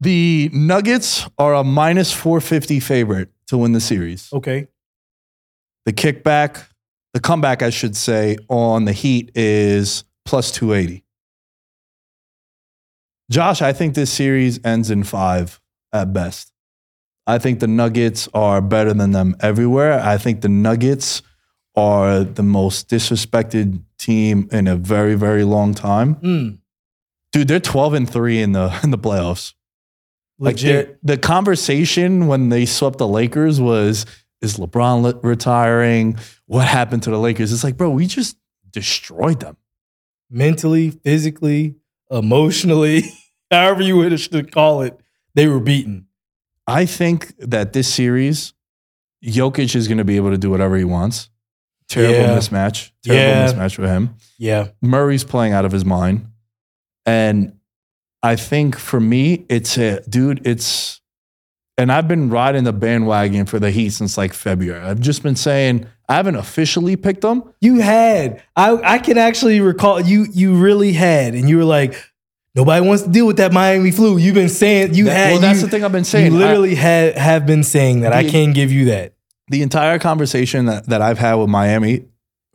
[0.00, 4.30] The Nuggets are a minus 450 favorite to win the series.
[4.32, 4.68] okay.
[5.86, 6.66] The kickback,
[7.12, 11.04] the comeback, I should say, on the Heat is plus 280.
[13.30, 15.60] Josh, I think this series ends in five
[15.92, 16.52] at best.
[17.26, 20.00] I think the Nuggets are better than them everywhere.
[20.00, 21.22] I think the Nuggets
[21.76, 26.14] are the most disrespected team in a very, very long time.
[26.16, 26.58] Mm,
[27.32, 29.54] Dude, they're 12 and 3 in the in the playoffs.
[30.38, 30.98] Like legit.
[31.02, 34.04] the the conversation when they swept the Lakers was
[34.40, 36.18] is LeBron retiring?
[36.46, 37.52] What happened to the Lakers?
[37.52, 38.36] It's like, bro, we just
[38.70, 39.56] destroyed them.
[40.30, 41.76] mentally, physically,
[42.10, 43.02] emotionally,
[43.50, 44.98] however you wish to call it,
[45.34, 46.06] they were beaten.
[46.66, 48.52] I think that this series,
[49.24, 51.30] Jokic is going to be able to do whatever he wants.
[51.88, 52.36] Terrible Yeah.
[52.38, 52.90] mismatch.
[53.04, 53.52] Terrible Yeah.
[53.52, 54.10] mismatch for him.
[54.38, 54.68] Yeah.
[54.82, 56.26] Murray's playing out of his mind.
[57.06, 57.52] And
[58.22, 61.00] I think for me, it's a dude, it's
[61.76, 64.80] and I've been riding the bandwagon for the Heat since like February.
[64.80, 67.42] I've just been saying I haven't officially picked them.
[67.60, 68.42] You had.
[68.54, 71.34] I I can actually recall you you really had.
[71.34, 71.96] And you were like,
[72.54, 74.18] nobody wants to deal with that Miami flu.
[74.18, 76.32] You've been saying you That- had well, that's you- the thing I've been saying.
[76.32, 78.12] You I- literally had have been saying that.
[78.12, 79.13] I can't give you that.
[79.48, 82.06] The entire conversation that, that I've had with Miami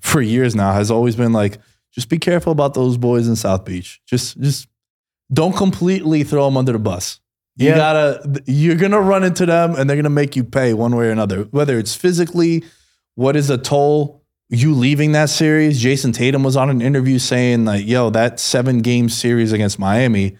[0.02, 1.58] for years now has always been like,
[1.91, 4.02] just be careful about those boys in South Beach.
[4.08, 4.67] Just just
[5.32, 7.19] don't completely throw them under the bus.
[7.58, 7.75] You Yeah.
[7.78, 11.12] gotta you're gonna run into them and they're gonna make you pay one way or
[11.12, 11.43] another.
[11.52, 12.63] Whether it's physically,
[13.15, 15.80] what is the toll you leaving that series?
[15.82, 20.38] Jayson Tatum was on an interview saying like, yo, that seven game series against Miami,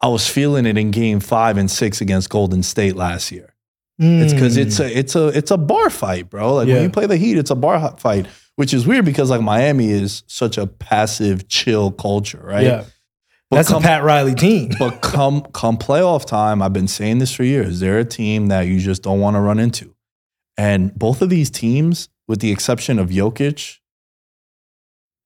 [0.00, 3.54] I was feeling it in game five and six against Golden State last year.
[4.02, 4.86] It's because it's mm.
[4.86, 6.54] a it's a it's a bar fight, bro.
[6.54, 6.74] Like Yeah.
[6.74, 9.90] when you play the Heat, it's a bar fight, which is weird because like Miami
[9.90, 12.64] is such a passive, chill culture, right?
[12.64, 12.84] yeah.
[13.50, 14.70] But That's come, a Pat Riley team.
[14.78, 17.80] but come come playoff time, I've been saying this for years.
[17.80, 19.94] They're a team that you just don't want to run into,
[20.56, 23.80] and both of these teams, with the exception of Jokic,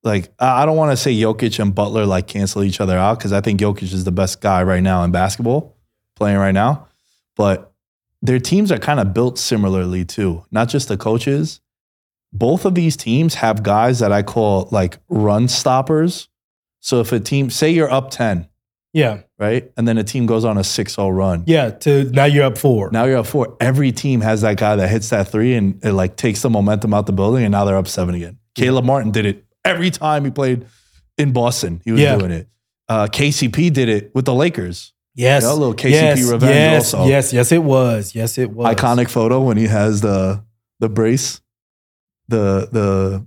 [0.02, 3.18] like I I don't want to say Jokic and Butler like cancel each other out
[3.18, 5.76] because I think Jokic is the best guy right now in basketball
[6.16, 6.88] playing right now,
[7.36, 7.73] but
[8.24, 10.44] their teams are kind of built similarly too.
[10.50, 11.60] Not just the coaches.
[12.32, 16.28] Both of these teams have guys that I call like run stoppers.
[16.80, 18.48] So if a team, say you're up 10,
[18.94, 19.20] yeah.
[19.38, 19.70] right?
[19.76, 21.44] And then a team goes on a 6-0 run.
[21.46, 21.70] Yeah.
[21.70, 22.90] To now you're up four.
[22.90, 23.56] Now you're up four.
[23.60, 26.94] Every team has that guy that hits that three and it like takes the momentum
[26.94, 28.38] out the building, and now they're up seven again.
[28.54, 30.64] Caleb Martin did it every time he played
[31.18, 31.82] in Boston.
[31.84, 32.16] He was Yeah.
[32.16, 32.48] doing it.
[32.88, 34.93] Uh, KCP did it with the Lakers.
[35.14, 35.44] Yes.
[35.44, 37.08] A little KCP yes, revenge yes, also.
[37.08, 37.32] Yes.
[37.32, 37.52] Yes.
[37.52, 38.14] It was.
[38.14, 38.38] Yes.
[38.38, 38.74] It was.
[38.74, 40.44] Iconic photo when he has the
[40.80, 41.40] the brace,
[42.28, 43.26] the the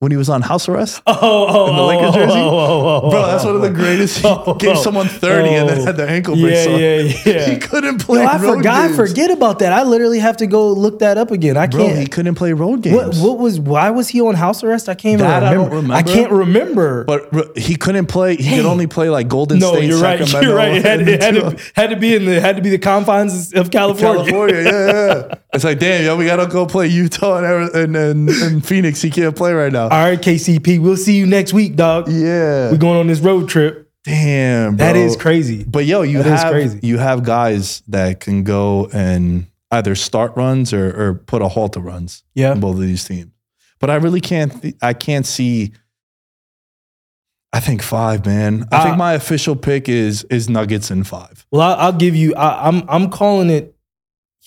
[0.00, 1.00] when he was on house arrest.
[1.06, 2.32] Oh, oh, In the oh, Laker oh, jersey?
[2.38, 4.18] oh, oh, oh, Bro, oh, that's one of the oh, greatest.
[4.18, 5.84] He oh, gave someone 30 and then oh.
[5.86, 6.78] had the ankle Yeah, brace on.
[6.80, 6.98] yeah,
[7.32, 7.50] yeah.
[7.50, 8.74] He couldn't play No, I road forgot.
[8.74, 8.96] I games.
[8.96, 9.72] forget about that.
[9.72, 11.56] I literally have to go look that up again.
[11.56, 11.98] I Bro, can't.
[11.98, 12.96] he couldn't play road games.
[13.18, 13.58] what, what was?
[13.60, 14.88] Why was he on house arrest?
[14.90, 15.76] I can't even That I remember.
[15.76, 17.04] don't I can't remember.
[17.04, 18.36] But he couldn't play.
[18.36, 20.18] He could only play like Golden no, State, you're right.
[20.26, 20.74] Sacramento, You're right.
[20.76, 22.78] It had, it had, to- to, had to be in the had to be the
[22.78, 24.24] confines of California.
[24.30, 24.62] California.
[24.64, 25.34] Yeah, yeah.
[25.54, 29.00] It's like, damn, yo, we gotta go play Utah and and, and, and Phoenix.
[29.00, 29.84] He can't play right now.
[29.84, 30.80] All right, KCP.
[30.80, 32.08] We'll see you next week, dog.
[32.08, 33.90] yeah, We're going on this road trip.
[34.04, 34.86] damn, bro.
[34.86, 35.64] That is crazy.
[35.64, 36.80] But yo, you That have crazy.
[36.82, 41.72] you have guys that can go and either start runs or, or put a halt
[41.74, 42.22] to runs.
[42.34, 42.52] Yeah.
[42.52, 43.30] in both of these teams.
[43.80, 44.60] But I really can't.
[44.62, 45.72] Th- I can't see.
[47.52, 48.66] I think five, man.
[48.72, 51.46] I Uh, think my official pick is is Nuggets in five.
[51.52, 52.34] Well, I'll, I'll give you.
[52.34, 53.73] I, I'm I'm calling it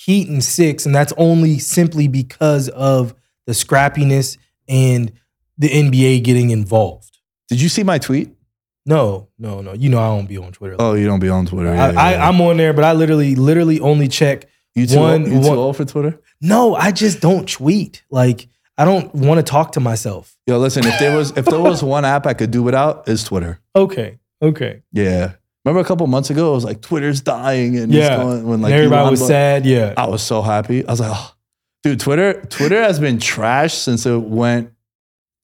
[0.06, 3.14] Heat and six, and that's only simply because of
[3.46, 4.38] the scrappiness
[4.70, 5.12] and
[5.58, 7.18] the NBA getting involved.
[7.50, 8.30] Did you see my tweet?
[8.86, 9.74] No, no, no.
[9.74, 10.76] You know I don't be on Twitter.
[10.80, 11.70] Oh, you don't be on Twitter.
[11.70, 12.30] I, Yeah, yeah, I, yeah.
[12.30, 14.46] I'm on there, but I literally, literally only check.
[14.76, 16.20] you too, one- you too one- old for Twitter.
[16.42, 18.04] No, I just don't tweet.
[18.12, 20.38] Like I don't want to talk to myself.
[20.46, 20.86] Yo, listen.
[20.86, 23.60] If there was if there was one app I could do without, is Twitter.
[23.76, 24.84] Okay, okay.
[24.94, 25.34] Yeah.
[25.68, 28.18] Remember a couple months ago, it was like Twitter's dying, and Yeah.
[28.18, 29.66] going, when like And everybody Elon was Musk- sad.
[29.66, 29.94] Yeah.
[29.98, 30.86] I was so happy.
[30.88, 31.34] I was like, oh,
[31.84, 34.72] dude, Twitter, Twitter has been trashed since it went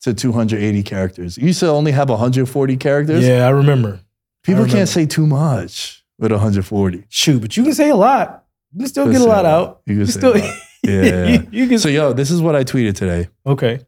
[0.04, 1.38] to 280 characters.
[1.38, 3.24] It used to only have 140 characters.
[3.26, 4.00] Yeah, I remember.
[4.44, 4.78] People remember.
[4.78, 7.06] can't say too much with 140.
[7.10, 8.46] Shoot, but you can say a lot.
[8.74, 9.62] You can still You get a lot a lot.
[9.70, 9.82] out.
[9.86, 10.36] You can a still.
[10.84, 11.26] Yeah.
[11.28, 11.80] you, you can.
[11.80, 13.30] So, yo, this is what I tweeted today.
[13.46, 13.80] okay.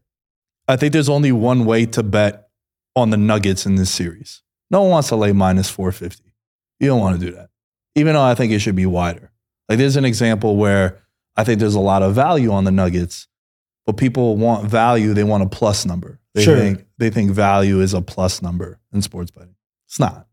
[0.68, 2.48] I think there's only one way to bet
[2.96, 4.42] on the Nuggets in this series.
[4.72, 6.24] No one wants to lay minus 450.
[6.80, 7.50] You don't want to do that.
[7.96, 9.32] Even though I think it should be wider.
[9.70, 11.02] Like there's an example where
[11.36, 13.28] I think there's a lot of value on the Nuggets,
[13.86, 16.20] but people want value, they want a plus number.
[16.34, 16.58] They Sure.
[16.58, 19.56] think they think value is a plus number in sports betting.
[19.88, 20.28] It's not.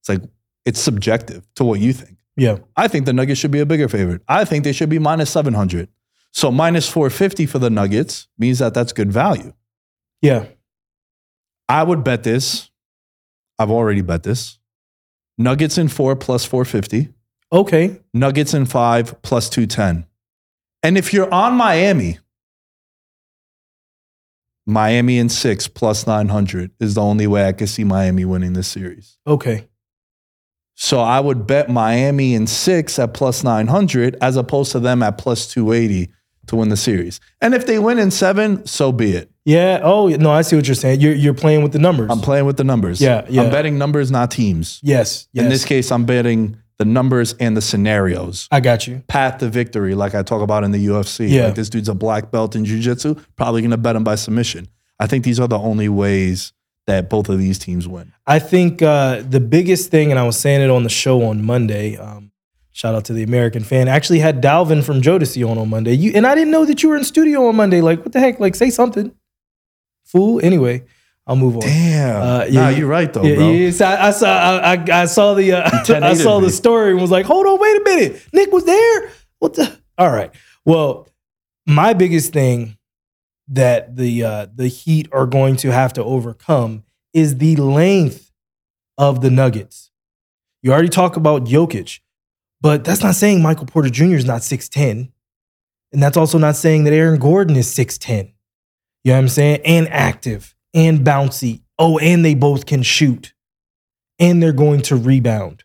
[0.00, 0.22] It's like
[0.64, 2.18] it's subjective to what you think.
[2.36, 2.58] Yeah.
[2.76, 4.22] I think the Nuggets should be a bigger favorite.
[4.26, 5.88] I think they should be minus 700.
[6.32, 9.52] So minus 450 for the Nuggets means that that's good value.
[10.20, 10.46] Yeah.
[11.68, 12.70] I would bet this.
[13.58, 14.58] I've already bet this.
[15.38, 17.12] Nuggets in four plus 450.
[17.52, 18.00] Okay.
[18.12, 20.06] Nuggets in five plus 210.
[20.82, 22.18] And if you're on Miami,
[24.66, 28.68] Miami in six plus 900 is the only way I could see Miami winning this
[28.68, 29.18] series.
[29.26, 29.68] Okay.
[30.74, 35.18] So I would bet Miami in six at plus 900 as opposed to them at
[35.18, 36.10] plus 280
[36.46, 37.20] to win the series.
[37.40, 39.30] And if they win in seven, so be it.
[39.44, 39.80] Yeah.
[39.82, 41.00] Oh no, I see what you're saying.
[41.00, 42.10] You're you're playing with the numbers.
[42.10, 43.00] I'm playing with the numbers.
[43.00, 43.42] Yeah, yeah.
[43.42, 44.80] I'm betting numbers, not teams.
[44.82, 45.28] yes.
[45.32, 45.44] Yes.
[45.44, 48.48] In this case, I'm betting the numbers and the scenarios.
[48.50, 49.02] I got you.
[49.06, 51.28] Path to victory, like I talk about in the UFC.
[51.30, 51.46] Yeah.
[51.46, 54.68] Like this dude's a black belt in jiu-jitsu, probably gonna bet him by submission.
[54.98, 56.52] I think these are the only ways
[56.86, 58.12] that both of these teams win.
[58.26, 61.42] I think uh, the biggest thing, and I was saying it on the show on
[61.44, 61.96] Monday.
[61.96, 62.32] Um,
[62.72, 63.88] shout out to the American fan.
[63.88, 65.92] I actually had Dalvin from Jodeci on on Monday.
[65.94, 67.80] You and I didn't know that you were in studio on Monday.
[67.80, 68.40] Like, what the heck?
[68.40, 69.14] Like, say something,
[70.04, 70.40] fool.
[70.42, 70.84] Anyway,
[71.26, 71.62] I'll move on.
[71.62, 72.16] Damn.
[72.22, 73.50] Uh, nah, yeah, you're right though, Yeah, bro.
[73.52, 76.50] yeah, so I, I saw I, I, I saw the uh, I 10-8'd saw the
[76.50, 78.26] story and was like, hold on, wait a minute.
[78.32, 79.10] Nick was there.
[79.38, 79.78] What the?
[79.98, 80.30] All right.
[80.64, 81.08] Well,
[81.66, 82.76] my biggest thing
[83.48, 88.30] that the uh, the Heat are going to have to overcome is the length
[88.98, 89.90] of the Nuggets.
[90.62, 92.00] You already talk about Jokic,
[92.60, 94.14] but that's not saying Michael Porter Jr.
[94.14, 95.12] is not six ten,
[95.92, 98.32] and that's also not saying that Aaron Gordon is six ten.
[99.04, 99.60] You know what I'm saying?
[99.64, 101.60] And active and bouncy.
[101.78, 103.34] Oh, and they both can shoot.
[104.18, 105.64] And they're going to rebound.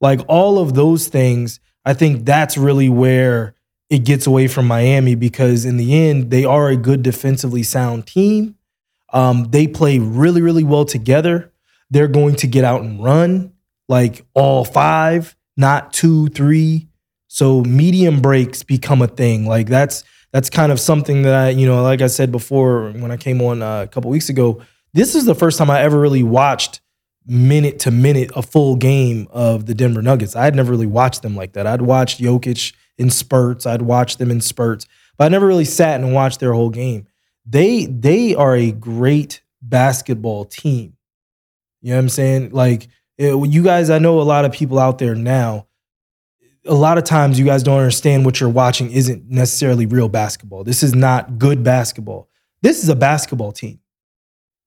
[0.00, 3.54] Like all of those things, I think that's really where
[3.88, 8.06] it gets away from Miami because in the end, they are a good defensively sound
[8.06, 8.56] team.
[9.12, 11.52] Um, they play really, really well together.
[11.90, 13.52] They're going to get out and run
[13.88, 16.88] like all five, not two, three.
[17.26, 19.46] So medium breaks become a thing.
[19.46, 23.10] Like that's that's kind of something that I, you know, like I said before when
[23.10, 24.62] I came on uh, a couple weeks ago.
[24.92, 26.80] This is the first time I ever really watched
[27.26, 30.34] minute to minute a full game of the Denver Nuggets.
[30.34, 31.66] I had never really watched them like that.
[31.66, 33.66] I'd watched Jokic in spurts.
[33.66, 37.06] I'd watched them in spurts, but I never really sat and watched their whole game.
[37.46, 40.96] They they are a great basketball team.
[41.82, 42.50] You know what I'm saying?
[42.50, 45.66] Like it- you guys, I know a lot of people out there now.
[46.70, 50.62] A lot of times, you guys don't understand what you're watching isn't necessarily real basketball.
[50.62, 52.28] This is not good basketball.
[52.62, 53.80] This is a basketball team.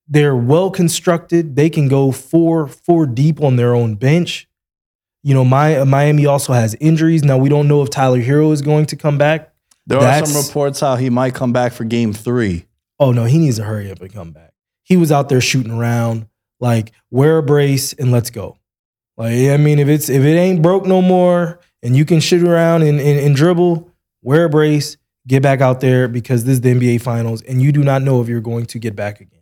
[0.08, 1.56] They're well constructed.
[1.56, 4.50] They can go four four deep on their own bench.
[5.24, 7.24] You know, my Miami also has injuries.
[7.24, 9.54] Now we don't know if Tyler Herro is going to come back.
[9.88, 12.66] There are some reports how he might come back for game three.
[13.00, 14.52] Oh no, he needs to hurry up and come back.
[14.84, 16.28] He was out there shooting around.
[16.60, 18.58] Like wear a brace and let's go.
[19.16, 22.48] Like I mean, if it's if it ain't broke no more and you can shoot
[22.48, 26.62] around and, and, and dribble, wear a brace, get back out there because this is
[26.62, 29.42] the NBA Finals and you do not know if you're going to get back again.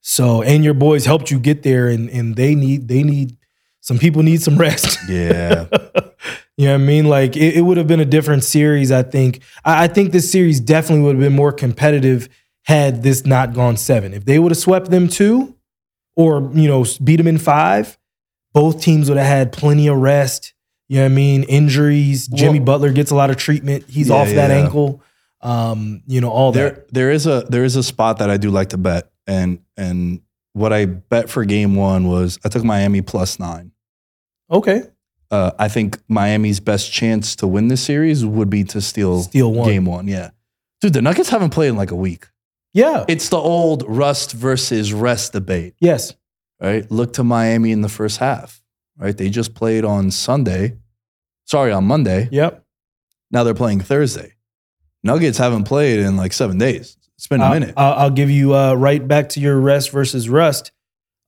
[0.00, 3.36] So and your boys helped you get there and and they need they need
[3.80, 4.98] some people need some rest.
[5.08, 5.66] Yeah.
[6.56, 7.06] you know what I mean?
[7.06, 9.42] Like it, it would have been a different series, I think.
[9.64, 12.28] I, I think this series definitely would have been more competitive
[12.62, 14.14] had this not gone seven.
[14.14, 15.54] If they would have swept them two
[16.16, 17.98] or, you know, beat them in five,
[18.54, 20.53] both teams would have had plenty of rest.
[20.88, 21.42] You know what I mean?
[21.44, 22.28] Injuries.
[22.28, 23.84] Jimmy Well- Butler gets a lot of treatment.
[23.88, 24.56] He's Yeah, off that yeah.
[24.56, 25.02] ankle.
[25.40, 26.58] Um, you know, all that.
[26.58, 29.10] there there is a there is a spot that I do like to bet.
[29.26, 30.20] And and
[30.52, 33.72] what I bet for game one was I took Miami plus nine.
[34.50, 34.82] Okay.
[35.30, 39.52] Uh, I think Miami's best chance to win this series would be to steal, Steal
[39.52, 39.68] one.
[39.68, 40.06] game one.
[40.06, 40.30] Yeah.
[40.80, 42.28] Dude, the Nuggets haven't played in like a week.
[42.72, 43.04] Yeah.
[43.08, 45.74] It's the old rust versus rest debate.
[45.80, 46.14] yes.
[46.60, 46.88] right?
[46.90, 48.62] Look to Miami in the first half,
[48.98, 49.16] right?
[49.16, 50.76] They just played on Sunday.
[51.44, 52.28] Sorry, on Monday.
[52.32, 52.64] Yep.
[53.30, 54.34] Now they're playing Thursday.
[55.02, 56.96] Nuggets haven't played in like seven days.
[57.16, 57.74] It's been a I'll- minute.
[57.76, 60.72] I'll, I'll give you uh, right back to your rest versus rust.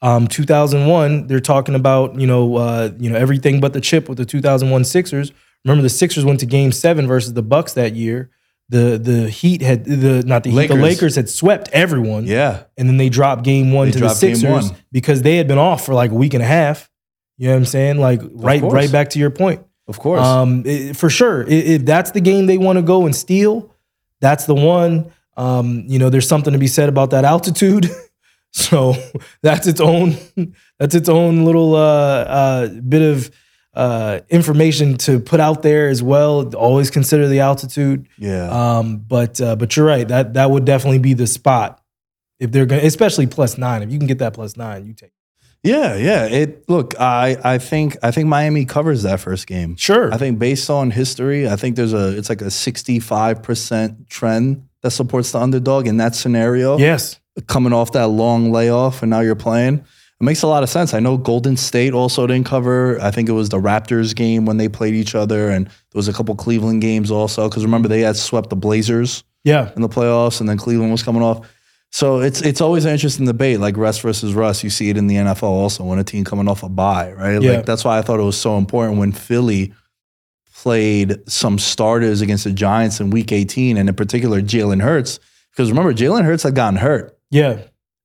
[0.03, 4.19] Um, 2001, they're talking about you know uh, you know everything but the chip with
[4.19, 5.33] the 2001 Sixers.
[5.64, 8.31] Remember the Sixers went to Game Seven versus the Bucks that year.
[8.69, 10.77] The the Heat had the not the Heat, Lakers.
[10.77, 12.64] the Lakers had swept everyone, yeah.
[12.77, 15.87] and then they dropped Game One They to the Sixers because they had been off
[15.87, 16.91] for like a week and a half.
[17.39, 17.99] You know what I'm saying?
[17.99, 19.62] Like right right back to your point.
[19.89, 20.24] Of course.
[20.24, 23.72] Um, i- for sure, if that's the game they want to go and steal,
[24.20, 25.12] that's the one.
[25.37, 27.89] Um, you know, there's something to be said about that altitude.
[28.53, 28.95] so
[29.43, 30.16] that's its own.
[30.78, 31.78] That's its own little uh,
[32.28, 33.30] uh, bit of
[33.72, 36.55] uh, information to put out there as well.
[36.55, 38.09] Always consider the altitude.
[38.18, 38.49] yeah.
[38.78, 40.07] Um, but uh, but you're right.
[40.07, 41.82] That that would definitely be the spot
[42.39, 43.82] if they're going, to especially plus nine.
[43.82, 45.12] If you can get that plus nine, you take.
[45.67, 46.25] Yeah, yeah.
[46.27, 49.77] It look, I I think I think Miami covers that first game.
[49.77, 50.12] Sure.
[50.12, 54.91] I think based on history, I think there's a it's like a 65% trend that
[54.91, 56.79] supports the underdog in that scenario.
[56.79, 57.19] yes.
[57.47, 59.85] coming off that long layoff and now you're playing.
[60.19, 60.95] It makes a lot of sense.
[60.95, 62.99] I know Golden State also didn't cover.
[63.03, 66.09] I think it was the Raptors game when they played each other, and there was
[66.09, 67.51] a couple Cleveland games also.
[67.51, 69.73] Because remember they had swept the Blazers Yeah.
[69.77, 71.47] in the playoffs, and then Cleveland was coming off.
[71.93, 74.62] So it's it's always an interesting debate, like Russ versus Russ.
[74.62, 77.41] You see it in the NFL also when a team coming off a bye, right?
[77.41, 77.53] Yeah.
[77.53, 79.72] Like that's why I thought it was so important when Philly
[80.55, 85.20] played some starters against the Giants in Week 18, and in particular Jalen Hurts,
[85.53, 87.59] because remember Jalen Hurts had gotten hurt, Yeah.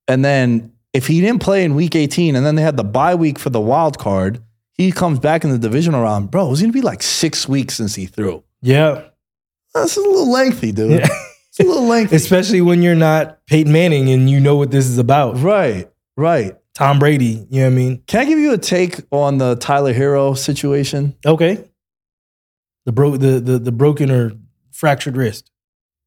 [0.06, 3.14] and then if he didn't play in Week 18, and then they had the bye
[3.14, 4.40] week for the wild card,
[4.74, 6.46] he comes back in the divisional round, bro.
[6.46, 8.42] It was gonna be like six weeks since he threw.
[8.60, 9.02] Yeah.
[9.74, 11.00] That's a little lengthy, dude.
[11.00, 11.08] Yeah.
[11.52, 12.16] It's a little lengthy.
[12.16, 15.38] Especially when you're not Peyton Manning and you know what this is about.
[15.38, 16.56] right, right.
[16.74, 17.46] Tom Brady.
[17.50, 18.02] You know what I mean?
[18.06, 21.14] Can I give you a take on the Tyler Herro situation?
[21.26, 21.68] Okay.
[22.86, 24.32] The bro the the, the broken or
[24.72, 25.50] fractured wrist.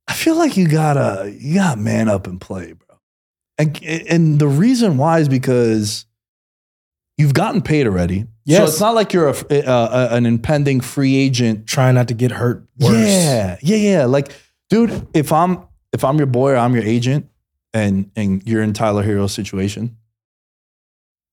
[0.08, 2.98] I feel like you gotta you gotta man up and play, bro.
[3.60, 6.08] And and the reason why is because
[7.18, 8.26] you've gotten paid already.
[8.48, 11.66] So it's not like you're a, uh, an impending free agent.
[11.66, 12.96] Trying not to get hurt worse.
[12.96, 14.06] Yeah, yeah, yeah.
[14.06, 14.32] Like,
[14.70, 15.60] dude, if I'm
[15.94, 17.30] if I'm your boy or I'm your agent,
[17.74, 19.98] and and you're in Tyler Herro's situation,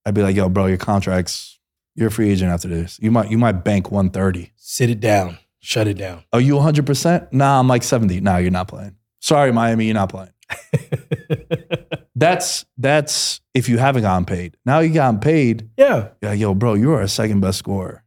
[0.07, 1.59] I'd be like, yo, bro, your contract's
[1.95, 2.99] you're a free agent after this.
[3.01, 4.53] You might you might bank 130.
[4.57, 5.39] Sit it down.
[5.61, 6.24] Shut it down.
[6.33, 7.33] Are you 100%?
[7.33, 8.20] Nah, I'm like 70.
[8.20, 8.97] Nah, you're not playing.
[9.20, 10.30] Sorry, Miami, you're not playing.
[12.14, 14.57] That's that's if you haven't gotten paid.
[14.66, 15.70] Now you gotten paid.
[15.76, 16.09] yeah.
[16.22, 18.05] Yeah, yo, bro, you are our second best scorer.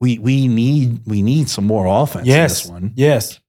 [0.00, 2.62] We we need we need some more offense in Yes.
[2.62, 2.92] this one.
[2.94, 3.40] Yes.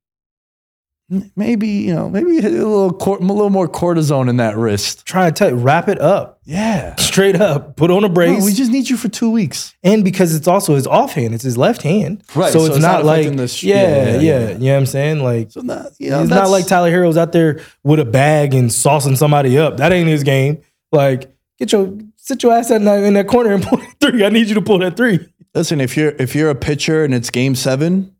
[1.13, 5.05] M- Maybe, you know, maybe a little cor- a little more cortisone in that wrist.
[5.05, 6.39] Try to tell you, wrap it up.
[6.45, 6.95] Yeah.
[6.95, 7.75] Straight up.
[7.75, 8.45] Put on a Bro, brace.
[8.45, 9.75] we just need you for two weeks.
[9.83, 12.23] and because it's also his offhand, it's his left hand.
[12.35, 14.49] Right, So, so it's, it's not, not like the sh- yeah, yeah, yeah, yeah, yeah.
[14.51, 15.23] You know what I'm saying?
[15.23, 18.53] Like So that, you know, it's not like Tyler Herro's out there with a bag
[18.53, 19.77] and saucing somebody up.
[19.77, 20.61] That ain't his game.
[20.91, 24.25] Like, get your sit your ass in that, in that corner and pull that three.
[24.25, 25.27] I need you to pull that three.
[25.55, 28.12] Listen, if you're if you're a pitcher and it's game seven,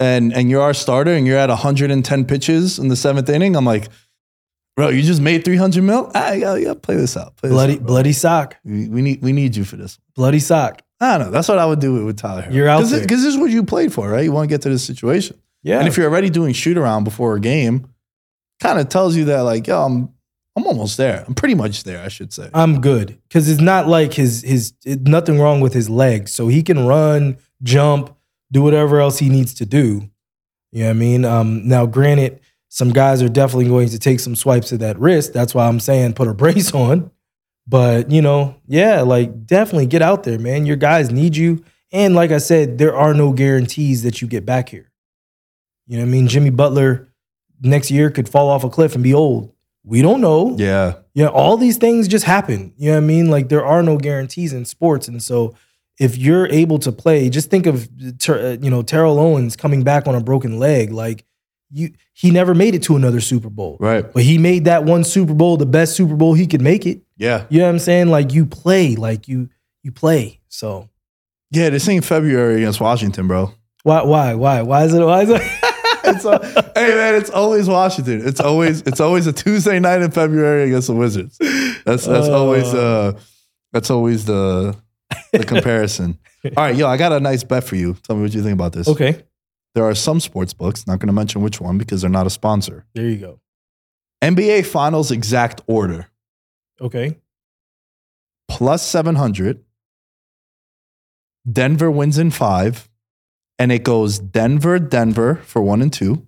[0.00, 3.64] and and you're our starter and you're at 110 pitches in the seventh inning, I'm
[3.64, 3.88] like,
[4.76, 6.10] bro, you just made 300 mil.
[6.14, 7.36] Ah, yeah, yeah, play this out.
[7.36, 8.56] Play this Bloody out, bloody sock.
[8.64, 9.98] We, we need we need you for this.
[10.16, 10.82] Bloody sock.
[11.02, 11.30] I don't know.
[11.32, 12.42] That's what I would do with, with Tyler.
[12.42, 12.52] Herro.
[12.54, 13.00] You're out Cause there.
[13.00, 14.24] because this is what you played for, right?
[14.24, 15.78] You want to get to this situation, Yeah.
[15.78, 17.86] and if you're already doing shoot around before a game,
[18.60, 20.12] kind of tells you that like, yo, I'm
[20.56, 21.24] I'm almost there.
[21.26, 22.50] I'm pretty much there, I should say.
[22.52, 26.48] I'm good because it's not like his his it, nothing wrong with his legs, so
[26.48, 28.14] he can run, jump,
[28.52, 30.10] do whatever else he needs to do.
[30.72, 31.24] You know what I mean?
[31.24, 35.32] Um, now, granted, some guys are definitely going to take some swipes at that wrist.
[35.32, 37.10] That's why I'm saying put a brace on.
[37.66, 40.66] But you know, yeah, like definitely get out there, man.
[40.66, 44.44] Your guys need you, and like I said, there are no guarantees that you get
[44.44, 44.90] back here.
[45.86, 46.26] You know what I mean?
[46.26, 47.08] Jimmy Butler
[47.60, 49.52] next year could fall off a cliff and be old.
[49.84, 50.56] We don't know.
[50.58, 52.72] Yeah, Yeah, all these things just happen.
[52.76, 53.30] You know what I mean?
[53.30, 55.54] Like there are no guarantees in sports, and so
[56.00, 57.86] if you're able to play, just think of
[58.28, 60.90] uh, you know Terrell Owens coming back on a broken leg.
[60.90, 61.26] Like
[61.70, 64.10] you, he never made it to another Super Bowl, right.
[64.12, 67.02] but he made that one Super Bowl the best Super Bowl he could make it.
[67.18, 68.08] Yeah, You know what I'm saying?
[68.08, 69.50] Like you play, like you
[69.82, 70.40] you play.
[70.48, 70.88] So
[71.50, 71.68] yeah.
[71.68, 73.52] This ain't February against Washington, bro.
[73.82, 75.42] why why why why is it why is it?
[76.02, 76.40] It's a,
[76.74, 78.26] hey man, it's always Washington.
[78.26, 81.36] It's always it's always a Tuesday night in February against the Wizards.
[81.84, 83.12] That's that's always uh
[83.72, 84.74] that's always the
[85.32, 86.18] the comparison.
[86.44, 87.94] All right, yo, I got a nice bet for you.
[88.02, 88.88] Tell me what you think about this.
[88.88, 89.22] okay,
[89.74, 92.30] There are some sports books, not going to mention which one because they're not a
[92.30, 92.86] sponsor.
[92.94, 93.40] there you go.
[94.22, 96.08] NBA Finals exact order
[96.80, 97.18] Okay,
[98.48, 99.62] plus 700.
[101.50, 102.88] Denver wins in 5
[103.58, 106.26] and it goes Denver Denver for 1 and 2.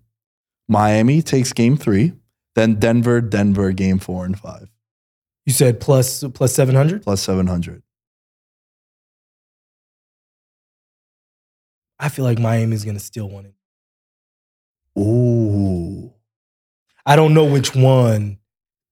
[0.69, 2.13] Miami takes game 3,
[2.55, 4.69] then Denver Denver game 4 and 5
[5.45, 7.03] you said plus plus seven hundred.
[7.03, 7.83] plus 700.
[12.03, 13.53] I feel like Miami's gonna steal one.
[14.99, 16.13] Ooh.
[17.07, 18.39] I don't know which one.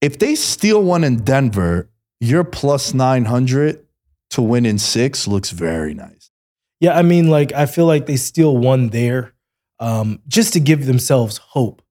[0.00, 1.90] If they steal one in Denver,
[2.20, 3.84] your plus 900
[4.30, 6.30] to win in 6 looks very nice.
[6.78, 9.34] Yeah, I mean, like I feel like they steal one there,
[9.80, 11.82] um, just to give themselves hope.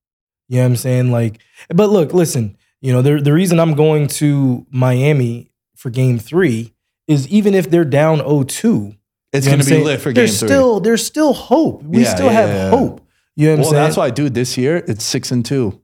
[0.47, 1.11] You know what I'm saying?
[1.11, 1.39] Like,
[1.69, 6.73] but look, listen, you know, the the reason I'm going to Miami for Game Three
[7.07, 8.95] is even if they're down 0-2,
[9.31, 10.47] It's you know going to be lit for game there's 3.
[10.47, 11.83] Still, there's still hope.
[11.83, 12.69] We Yeah, still yeah, have yeah.
[12.71, 13.05] hope.
[13.35, 13.83] You know what I'm well, saying?
[13.83, 15.79] that's why, dude, this year it's 6 and 2.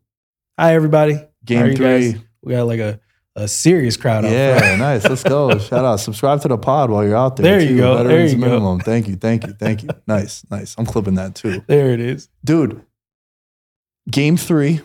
[0.59, 1.19] Hi, everybody.
[1.43, 2.11] Game guys?
[2.13, 2.21] 3.
[2.43, 2.99] We got like a,
[3.35, 4.79] a serious crowd out Yeah, front.
[4.79, 5.03] nice.
[5.07, 5.57] Let's go.
[5.59, 5.97] Shout out.
[5.97, 7.59] Subscribe to the pod while you're out there.
[7.59, 7.95] There you go.
[7.97, 8.79] There Veterans you go.
[8.79, 9.15] Thank you.
[9.15, 9.53] Thank you.
[9.53, 9.89] Thank you.
[10.07, 10.43] nice.
[10.49, 10.75] Nice.
[10.77, 11.63] I'm clipping that too.
[11.67, 12.29] There it is.
[12.43, 12.81] Dude,
[14.09, 14.81] game three,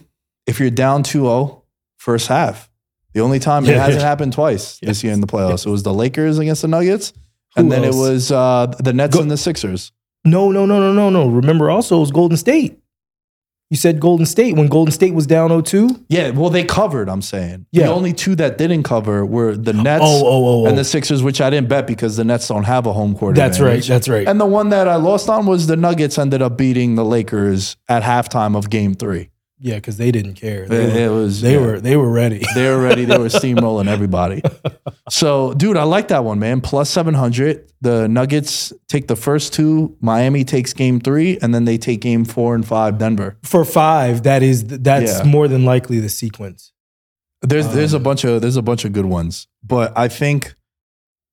[0.46, 1.64] if you're down 2 0,
[1.96, 2.70] first half,
[3.14, 5.66] The only time it hasn't happened twice this year in the playoffs.
[5.66, 7.12] It was the Lakers against the Nuggets,
[7.56, 7.96] and then else?
[7.96, 9.92] it was uh, the Nets Go- and the Sixers.
[10.24, 11.28] No, no, no, no, no, no.
[11.30, 12.76] Remember also it was Golden State.
[13.70, 16.04] You said Golden State when Golden State was down 0-2?
[16.08, 17.08] Yeah, well, they covered.
[17.08, 17.86] I'm saying Yeah.
[17.86, 20.66] the only two that didn't cover were the Nets Oh, oh, oh, oh.
[20.66, 23.36] and the Sixers, which I didn't bet because the Nets don't have a home court.
[23.36, 23.80] That's right.
[23.82, 24.26] That's right.
[24.26, 27.76] And the one that I lost on was the Nuggets ended up beating the Lakers
[27.88, 29.29] at halftime of Game Three.
[29.60, 30.66] Yeah, because they didn't care.
[30.66, 31.60] They, It, were, it was they yeah.
[31.60, 32.42] were they were ready.
[32.54, 33.04] they were ready.
[33.04, 34.42] They were steamrolling everybody.
[35.10, 36.60] So, dude, I like that one, man.
[36.60, 37.70] Plus seven hundred.
[37.82, 39.96] The Nuggets take the first two.
[40.00, 42.98] Miami takes Game Three, and then they take Game Four and Five.
[42.98, 43.36] Denver.
[43.42, 45.24] For five, that is that's Yeah.
[45.24, 46.72] more than likely the sequence.
[47.42, 50.54] There's there's a Um, bunch of there's a bunch of good ones, but I think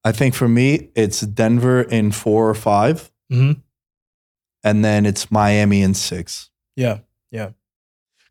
[0.05, 3.51] I think for me it's Denver in four or 5 hmm
[4.63, 6.49] and then it's Miami in six.
[6.77, 6.99] Yeah,
[7.31, 7.49] Yeah.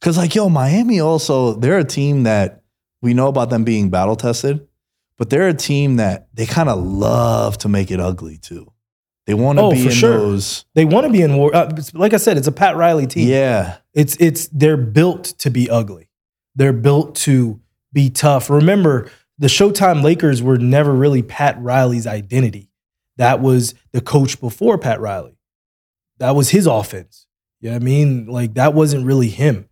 [0.07, 2.63] Because like yo, Miami also they're a team that
[3.03, 4.65] we know about them being battle tested,
[5.19, 8.73] but they're a team that they kind of love to make it ugly too.
[9.27, 10.17] They want to Oh, be for in sure.
[10.17, 10.65] those.
[10.75, 11.51] They want to be in war.
[11.53, 13.29] Uh, like I said, it's a Pat Riley team.
[13.29, 16.09] Yeah, It's it's they're built to be ugly.
[16.55, 17.61] They're built to
[17.93, 18.49] be tough.
[18.49, 22.71] Remember, the Showtime Lakers were never really Pat Riley's identity.
[23.17, 25.37] That was the coach before Pat Riley.
[26.19, 27.27] That was his offense.
[27.59, 28.27] You know what I mean?
[28.27, 29.69] Like that wasn't really him.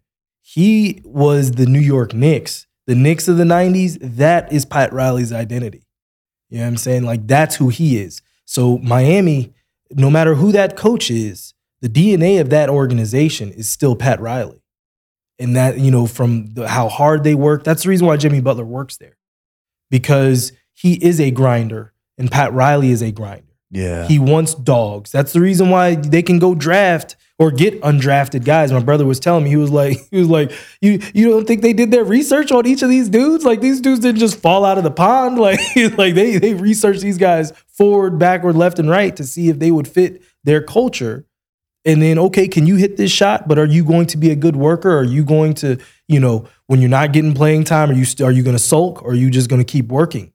[0.46, 2.66] He was the New York Knicks.
[2.86, 5.86] The Knicks of the 90s, that is Pat Riley's identity.
[6.50, 7.04] You know what I'm saying?
[7.04, 8.20] Like that's who he is.
[8.44, 9.54] So Miami,
[9.90, 14.62] no matter who that coach is, the DNA of that organization is still Pat Riley.
[15.38, 18.42] And that, you know, from the, how hard they work, that's the reason why Jimmy
[18.42, 19.16] Butler works there.
[19.90, 23.54] Because he is a grinder and Pat Riley is a grinder.
[23.70, 24.06] yeah.
[24.06, 25.10] He wants dogs.
[25.10, 28.72] That's the reason why they can go draft or get undrafted guys.
[28.72, 31.62] My brother was telling me he was like, he was like, you you don't think
[31.62, 33.44] they did their research on each of these dudes?
[33.44, 35.38] Like these dudes didn't just fall out of the pond.
[35.44, 35.60] Like
[35.98, 39.70] like they they researched these guys forward, backward, left, and right to see if they
[39.70, 41.26] would fit their culture.
[41.86, 43.46] And then, okay, can you hit this shot?
[43.46, 44.96] But are you going to be a good worker?
[44.96, 45.78] Are you going to,
[46.08, 48.62] you know, when you're not getting playing time, are you st- are you going to
[48.62, 50.32] sulk or are you just going to keep working?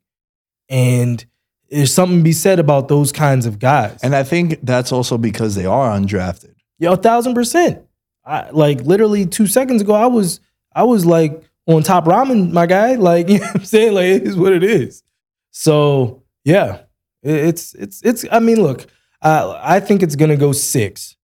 [0.69, 1.25] And
[1.71, 3.99] there's something to be said about those kinds of guys.
[4.03, 6.53] and I think that's also because they are undrafted.
[6.79, 7.83] Yo, a thousand percent.
[8.25, 10.39] I like literally two seconds ago, I was
[10.73, 12.95] I was like on top ramen, my guy.
[12.95, 13.93] Like, you know what I'm saying?
[13.93, 15.03] Like it is what it is.
[15.51, 16.79] So yeah.
[17.21, 18.87] It's it's it's I mean, look,
[19.21, 21.15] uh, I think it's gonna go six.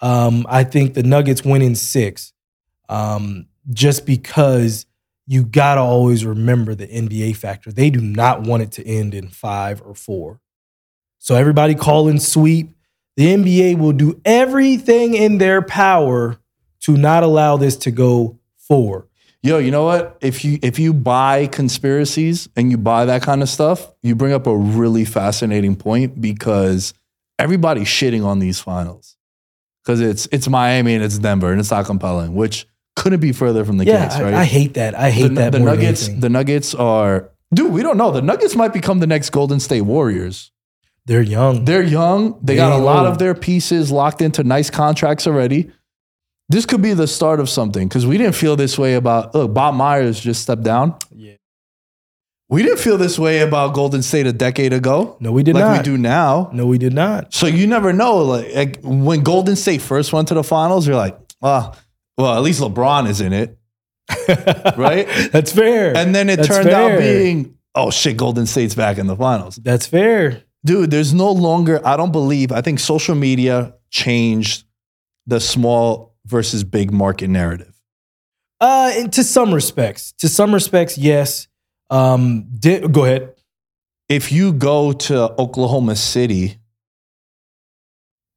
[0.00, 2.32] Um, I think the Nuggets win in six.
[2.88, 4.86] Um, just because
[5.26, 7.72] you gotta always remember the NBA factor.
[7.72, 10.40] They do not want it to end in five or four.
[11.18, 12.73] So everybody call in sweep.
[13.16, 16.38] The NBA will do everything in their power
[16.80, 19.06] to not allow this to go four.
[19.42, 20.16] Yo, you know what?
[20.22, 24.32] If you if you buy conspiracies and you buy that kind of stuff, you bring
[24.32, 26.94] up a really fascinating point because
[27.38, 29.16] everybody's shitting on these finals
[29.84, 33.64] because it's it's Miami and it's Denver and it's not compelling, which couldn't be further
[33.66, 34.34] from the Yeah, case, I, right?
[34.34, 34.94] I hate that.
[34.94, 36.08] I hate the, that the Nuggets.
[36.08, 37.70] The Nuggets are dude.
[37.70, 38.12] We don't know.
[38.12, 40.52] The Nuggets might become the next Golden State Warriors.
[41.06, 41.64] They're young.
[41.64, 42.38] They're young.
[42.42, 43.08] They They got a lot old.
[43.12, 45.70] of their pieces locked into nice contracts already.
[46.48, 49.34] This could be the start of something because we didn't feel this way about.
[49.34, 50.94] Look, Bob Myers just stepped down.
[51.14, 51.34] Yeah.
[52.50, 55.64] We didn't feel this way about Golden State a decade ago, no, we did like
[55.64, 55.78] not.
[55.78, 56.50] we do now.
[56.52, 57.32] No, we did not.
[57.32, 58.18] So you never know.
[58.18, 61.74] Like, like, when Golden State first went to the finals, you're like, ah,
[62.18, 63.58] well, at least LeBron is in it,
[64.76, 65.08] right?
[65.32, 65.96] That's fair.
[65.96, 69.56] And then it That's turned out being, oh shit, Golden State's back in the finals.
[69.56, 70.42] That's fair.
[70.64, 74.64] Dude, there's no longer, I don't believe, I think social media changed
[75.26, 77.74] the small versus big market narrative.
[78.60, 81.48] Uh, to some respects, to some respects, yes.
[81.90, 83.34] Um, di- go ahead.
[84.08, 86.58] If you go to Oklahoma City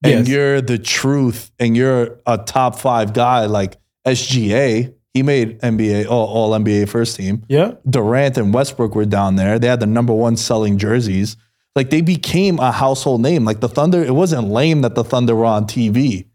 [0.04, 0.28] and Yes.
[0.28, 6.28] you're the truth and you're a top five guy like SGA, he made NBA, all,
[6.28, 7.44] all NBA first team.
[7.48, 7.74] Yeah.
[7.90, 9.60] Durant and Westbrook were down there.
[9.60, 11.36] They had the number one selling jerseys.
[11.78, 13.46] Like they became a household name.
[13.46, 16.26] Like the Thunder, it wasn't lame that the Thunder were on TV.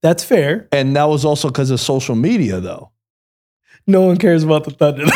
[0.00, 0.68] That's fair.
[0.70, 2.92] And that was also because of social media, though.
[3.88, 5.06] No one cares about the Thunder.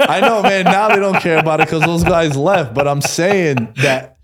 [0.00, 0.64] I know, man.
[0.64, 2.74] Now they don't care about it because those guys left.
[2.74, 4.18] But I'm saying that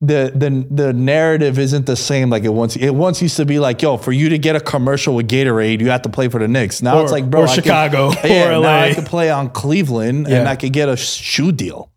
[0.00, 2.76] the the the narrative isn't the same like it once.
[2.76, 5.80] It once used to be like, yo, for you to get a commercial with Gatorade,
[5.80, 6.82] you have to play for the Knicks.
[6.82, 8.80] Now Or- it's like, bro, or I Chicago, yeah, or now LA.
[8.82, 11.89] I could play on Cleveland and I could get a shoe deal.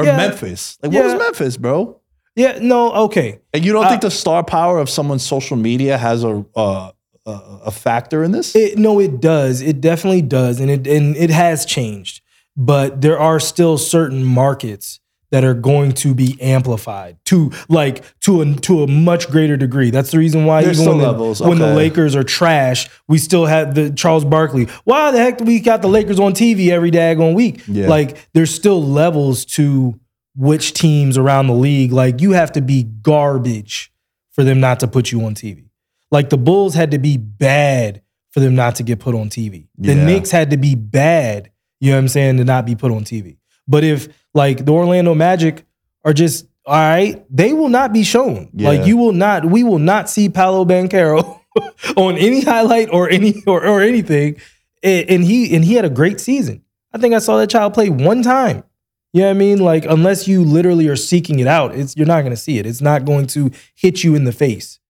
[0.00, 0.16] Or Yeah.
[0.16, 0.78] Memphis.
[0.82, 1.96] Like, what was Memphis, bro?
[2.36, 2.58] yeah.
[2.60, 2.92] No.
[3.06, 3.40] Okay.
[3.52, 6.92] And you don't Uh, think the star power of someone's social media has a a,
[7.26, 7.32] a,
[7.66, 8.54] a factor in this?
[8.56, 9.60] It, no, it does.
[9.60, 12.22] It definitely does, and it and it has changed.
[12.56, 14.98] but there are still certain markets
[15.30, 19.90] that are going to be amplified to like to a to a much greater degree.
[19.90, 21.74] That's the reason why There's even when, still the, levels, when the.
[21.74, 24.66] Lakers are trash, we still have the Charles Barkley.
[24.84, 27.62] Why the heck do we got the Lakers on TV every daggone week?
[27.68, 27.88] Yeah.
[27.88, 29.98] Like there's still levels to
[30.36, 31.92] which teams around the league.
[31.92, 33.92] Like you have to be garbage
[34.32, 35.68] for them not to put you on TV.
[36.10, 39.68] Like the Bulls had to be bad for them not to get put on TV.
[39.78, 40.04] The Yeah.
[40.04, 41.50] Knicks had to be bad,
[41.80, 43.36] you know what I'm saying, to not be put on TV.
[43.70, 45.64] But if like the Orlando Magic
[46.04, 48.50] are just all right, they will not be shown.
[48.52, 48.68] Yeah.
[48.68, 51.40] Like you will not, we will not see Paolo Banchero
[51.96, 54.40] on any highlight or any or, or anything.
[54.82, 56.62] And, and he and he had a great season.
[56.92, 58.64] I think I saw that child play one time.
[59.12, 59.58] You know what I mean?
[59.58, 62.66] Like unless you literally are seeking it out, it's you're not going to see it.
[62.66, 64.80] It's not going to hit you in the face.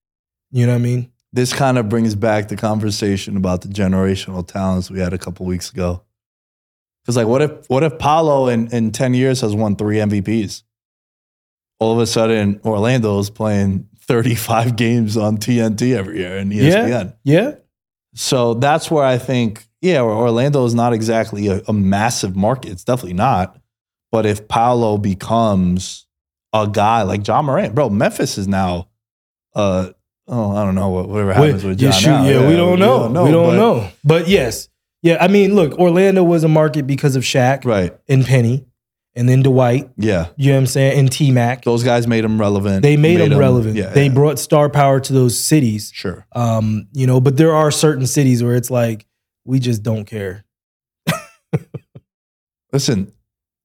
[0.49, 1.11] You know what I mean?
[1.31, 5.45] This kind of brings back the conversation about the generational talents we had a couple
[5.45, 6.03] weeks ago.
[7.03, 10.63] Because like, what if what if Paolo in, in ten years has won three MVPs?
[11.79, 17.15] All of a sudden, Orlando's playing thirty five games on TNT every year and ESPN.
[17.23, 17.45] Yeah.
[17.45, 17.55] Yeah.
[18.13, 22.71] So that's where I think, yeah, Orlando is not exactly a, a massive market.
[22.71, 23.57] It's definitely not.
[24.11, 26.05] But if Paolo becomes
[26.51, 28.89] a guy like Ja Morant, bro, Memphis is now,
[29.55, 29.91] uh,
[30.27, 31.99] oh, I don't know what whatever happens with yeah, John.
[32.01, 32.23] shoot, now.
[32.25, 33.07] yeah, we don't know.
[33.23, 33.89] we don't but- know.
[34.03, 34.67] But yes.
[35.03, 37.95] Yeah, I mean, look, Orlando was a market because of Shaq Right?
[38.07, 38.65] and Penny
[39.15, 41.63] and then Dwight, Yeah, you know what I'm saying, and T Mac.
[41.63, 42.81] those guys made them relevant.
[42.83, 43.75] They made, them relevant.
[43.75, 44.13] Yeah, they yeah.
[44.13, 45.91] brought star power to those cities.
[45.93, 46.25] sure.
[46.33, 49.05] Um, you know, but there are certain cities where it's like
[49.43, 50.45] we just don't care.
[52.73, 53.11] Listen,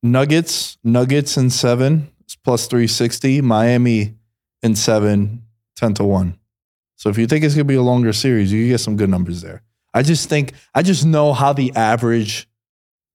[0.03, 3.41] Nuggets, Nuggets in seven is plus 360.
[3.41, 4.15] Miami
[4.63, 5.43] in seven,
[5.77, 6.39] 10 to 1.
[6.97, 8.97] So if you think it's going to be a longer series, you can get some
[8.97, 9.63] good numbers there.
[9.97, 12.49] I just think, I just know how the average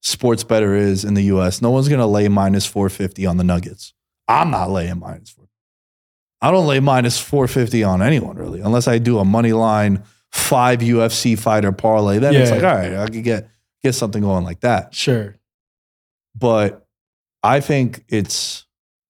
[0.01, 1.61] sports bettor is in the US.
[1.61, 3.93] No one's going to lay minus 450 on the Nuggets.
[4.27, 5.45] I'm not laying minus 4.
[6.41, 10.79] I don't lay minus 450 on anyone really, unless I do a money line five
[10.79, 12.17] UFC fighter parlay.
[12.17, 12.55] Then it's Yeah.
[12.55, 13.49] like, all right, I could get
[13.83, 15.35] get something going like that Sure.
[16.35, 16.87] but
[17.43, 18.65] I think it's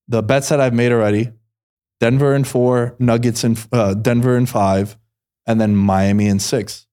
[0.08, 1.32] the bets that I've made already.
[2.00, 4.98] Denver in four, Nuggets in uh, Denver in five,
[5.46, 6.88] and then Miami in six.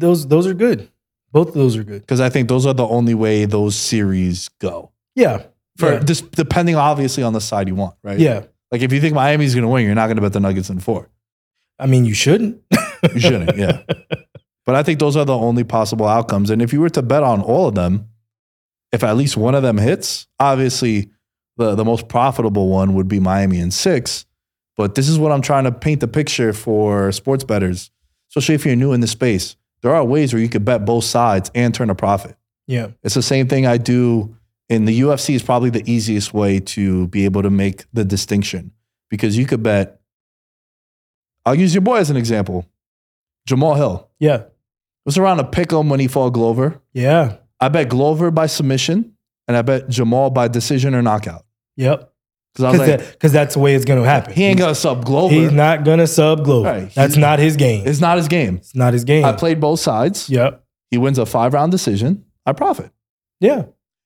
[0.00, 0.88] Those those are good.
[1.32, 2.02] Both of those are good.
[2.02, 4.92] Because I think those are the only way those series go.
[5.14, 5.44] Yeah.
[5.78, 5.98] For yeah.
[6.00, 8.18] just depending obviously on the side you want, right?
[8.18, 8.44] yeah.
[8.70, 10.70] Like if you think Miami's going to win, you're not going to bet the Nuggets
[10.70, 11.08] in four.
[11.78, 12.62] I mean, you shouldn't.
[13.14, 13.82] You shouldn't, yeah.
[14.64, 16.48] But I think those are the only possible outcomes.
[16.48, 18.08] And if you were to bet on all of them,
[18.92, 21.10] if at least one of them hits, obviously
[21.56, 24.24] the, the most profitable one would be Miami in six.
[24.76, 27.90] But this is what I'm trying to paint the picture for sports bettors,
[28.30, 29.56] especially if you're new in the space.
[29.82, 32.36] There are ways where you could bet both sides and turn a profit.
[32.66, 32.88] yeah.
[33.02, 34.36] It's the same thing I do
[34.68, 38.72] in the UFC is probably the easiest way to be able to make the distinction
[39.10, 40.00] because you could bet.
[41.44, 42.64] I'll use your boy as an example,
[43.48, 44.10] Jamahal Hill.
[44.20, 44.36] Yeah.
[44.36, 44.50] It
[45.04, 46.80] was around to pick him when he fought Glover.
[46.92, 47.38] Yeah.
[47.60, 49.14] I bet Glover by submission,
[49.48, 51.44] and I bet Jamal by decision or knockout.
[51.76, 52.11] Yep.
[52.54, 54.34] Because was Because that's the way it's gonna happen.
[54.34, 55.34] he ain't gonna sub Glover.
[55.34, 56.68] He's not gonna sub Glover.
[56.68, 56.94] Right.
[56.94, 57.86] That's not his game.
[57.86, 58.56] it's not his game.
[58.56, 59.24] It's not his game.
[59.24, 60.28] I played both sides.
[60.28, 60.62] Yep.
[60.90, 62.24] He wins a five round decision.
[62.44, 62.90] I profit.
[63.40, 63.64] Yeah.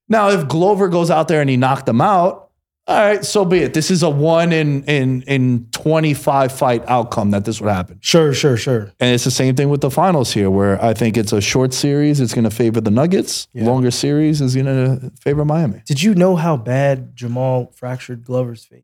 [0.09, 2.46] Now, if Glover goes out there and he knocked him out,
[2.89, 3.75] all right, so be it.
[3.75, 7.99] This is a one in in in 25 fight outcome that this would happen.
[8.01, 8.93] Sure, sure, sure.
[9.01, 11.75] And it's the same thing with the finals here, where I think it's a short
[11.75, 13.49] series, it's gonna favor the Nuggets.
[13.53, 13.65] Yeah.
[13.65, 15.83] Longer series is gonna favor Miami.
[15.85, 18.83] Did you know how bad Jamal fractured Glover's face?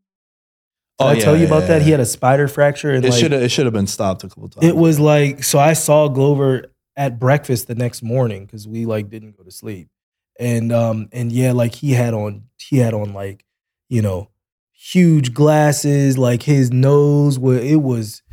[0.99, 1.81] Did Oh, I tell you about yeah, that?
[1.83, 4.23] He had a spider fracture and It like should have it should have been stopped
[4.25, 4.65] a couple times.
[4.67, 6.65] it was like so I saw Glover
[6.97, 9.87] at breakfast the next morning because we like didn't go to sleep.
[10.39, 13.43] And um and yeah, like he had on he had on like,
[13.93, 14.27] you know,
[14.71, 18.23] huge glasses, like his nose where it was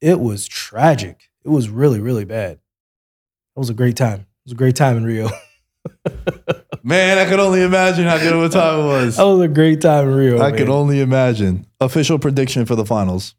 [0.00, 1.24] it was tragic.
[1.44, 2.52] It was really, really bad.
[2.52, 4.20] It was a great time.
[4.20, 5.28] It was a great time in Rio.
[6.84, 9.16] Man, I could only imagine how good of a time it was.
[9.16, 10.38] That was a great time in Rio.
[10.38, 10.58] I man.
[10.58, 11.66] could only imagine.
[11.80, 13.34] Official prediction for the finals.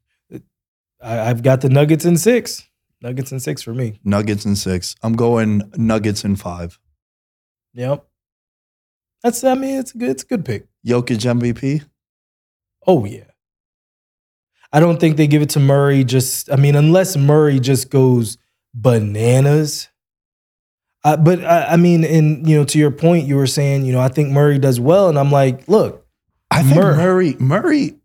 [1.01, 2.67] I, I've got the Nuggets in six.
[3.01, 4.01] Nuggets in six for me.
[4.03, 4.95] Nuggets in six.
[5.01, 6.77] I'm going Nuggets in five.
[7.73, 8.05] Yep.
[9.23, 10.68] That's I mean it's a good it's a good pick.
[10.86, 11.84] Jokic MVP.
[12.88, 13.23] Oh yeah.
[14.71, 18.38] I don't think they give it to Murray just I mean unless Murray just goes
[18.73, 19.89] bananas.
[21.03, 23.93] Uh, but I, I mean, and you know, to your point, you were saying, you
[23.93, 26.05] know, I think Murray does well, and I'm like, look,
[26.51, 27.95] I think Mur- Murray, Murray,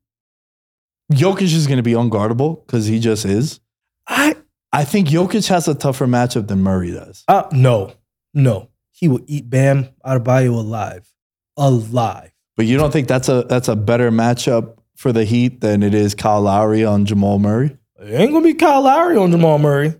[1.12, 3.58] Jokic is going to be unguardable because he just is.
[4.06, 4.36] I
[4.72, 7.24] I think Jokic has a tougher matchup than Murray does.
[7.26, 7.94] uh, no,
[8.32, 11.12] no, he will eat Bam Adebayo alive,
[11.56, 12.30] alive.
[12.56, 15.94] But you don't think that's a that's a better matchup for the Heat than it
[15.94, 17.76] is Kyle Lowry on Jamal Murray?
[18.00, 19.94] It ain't gonna be Kyle Lowry on Jamal Murray.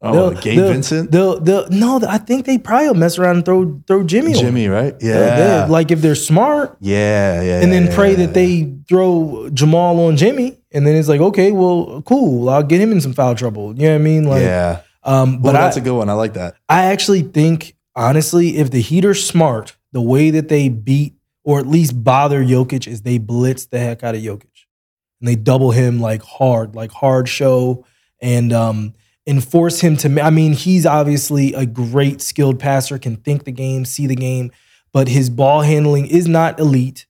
[0.00, 3.36] Oh, They'll- Gabe they'll- Vincent, They'll, they'll, no, I think they probably will mess around
[3.36, 4.32] and throw throw Jimmy.
[4.34, 4.38] on.
[4.38, 4.94] Jimmy, right?
[5.00, 7.60] Yeah, like if they're smart, yeah, yeah.
[7.62, 11.20] and then yeah, pray yeah, that they throw Jamal on Jimmy, and then it's like,
[11.20, 13.74] okay, well, cool, I'll get him in some foul trouble.
[13.76, 14.24] You know what I mean?
[14.24, 14.80] Like, yeah.
[15.02, 16.08] um, But I, that's a good one.
[16.08, 16.54] I like that.
[16.68, 21.14] I actually think, honestly, if the Heat are smart, the way that they beat
[21.48, 24.66] or at least bother Jokic is they blitz the heck out of Jokic.
[25.18, 27.86] And they double him like hard, like hard show,
[28.20, 28.92] and um,
[29.26, 30.20] and force him to.
[30.20, 34.52] I mean, he's obviously a great skilled passer, can think the game, see the game,
[34.92, 37.06] but his ball handling is not elite.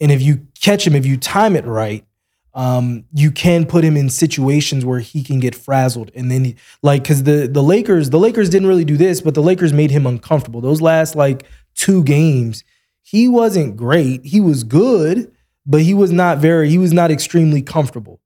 [0.00, 2.04] And if you catch him, if you time it right,
[2.52, 6.56] um, you can put him in situations where he can get frazzled, and then he,
[6.82, 9.90] like because the the Lakers, the Lakers didn't really do this, but the Lakers made
[9.90, 10.60] him uncomfortable.
[10.60, 12.64] Those last like two games,
[13.10, 14.22] he wasn't great.
[14.22, 15.32] He was good,
[15.64, 16.68] but he was not very.
[16.68, 18.20] He was not extremely comfortable.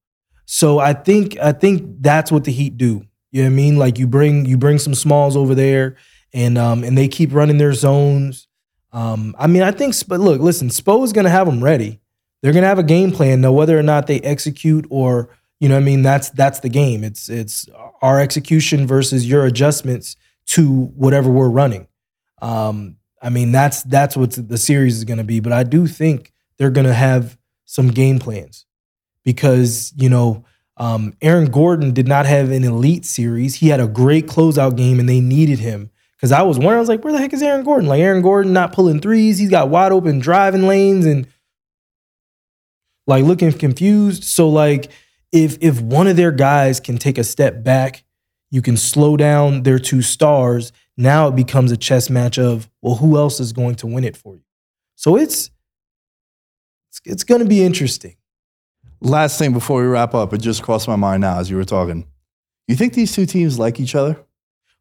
[0.45, 3.07] So I think I think that's what the Heat do.
[3.31, 3.77] You know what I mean?
[3.77, 5.95] Like you bring you bring some smalls over there,
[6.35, 8.49] and um and they keep running their zones.
[8.91, 9.95] Um, I mean, I think.
[10.09, 12.01] But look, listen, Spo is to have them ready.
[12.43, 13.41] They're to have a game plan.
[13.41, 15.29] Now, whether or not they execute, or
[15.61, 17.05] you know, I mean, that's that's the game.
[17.05, 17.69] It's it's
[18.03, 20.17] our execution versus your adjustments
[20.47, 21.87] to whatever we're running.
[22.43, 25.41] Um, I mean, that's that's what the series is going to be.
[25.41, 28.67] But I do think they're going to have some game plans
[29.25, 30.45] because you know
[30.77, 33.57] um, Aaron Gordon did not have an elite series.
[33.57, 35.91] He had a great closeout game, and they needed him.
[36.17, 37.89] Because I was wondering, I was like, where the heck is Aaron Gordon?
[37.89, 39.39] Like Aaron Gordon not pulling threes.
[39.39, 41.27] He's got wide open driving lanes and
[43.07, 44.25] like looking confused.
[44.25, 44.91] So like
[45.33, 48.05] if if one of their guys can take a step back,
[48.51, 50.73] you can slow down their two stars.
[50.97, 54.17] Now it becomes a chess match of well, who else is going to win it
[54.17, 54.43] for you?
[54.95, 55.51] So it's
[56.91, 58.17] it's, it's going to be interesting.
[59.01, 61.65] Last thing before we wrap up, it just crossed my mind now as you were
[61.65, 62.07] talking.
[62.69, 64.19] You think these two teams like each other?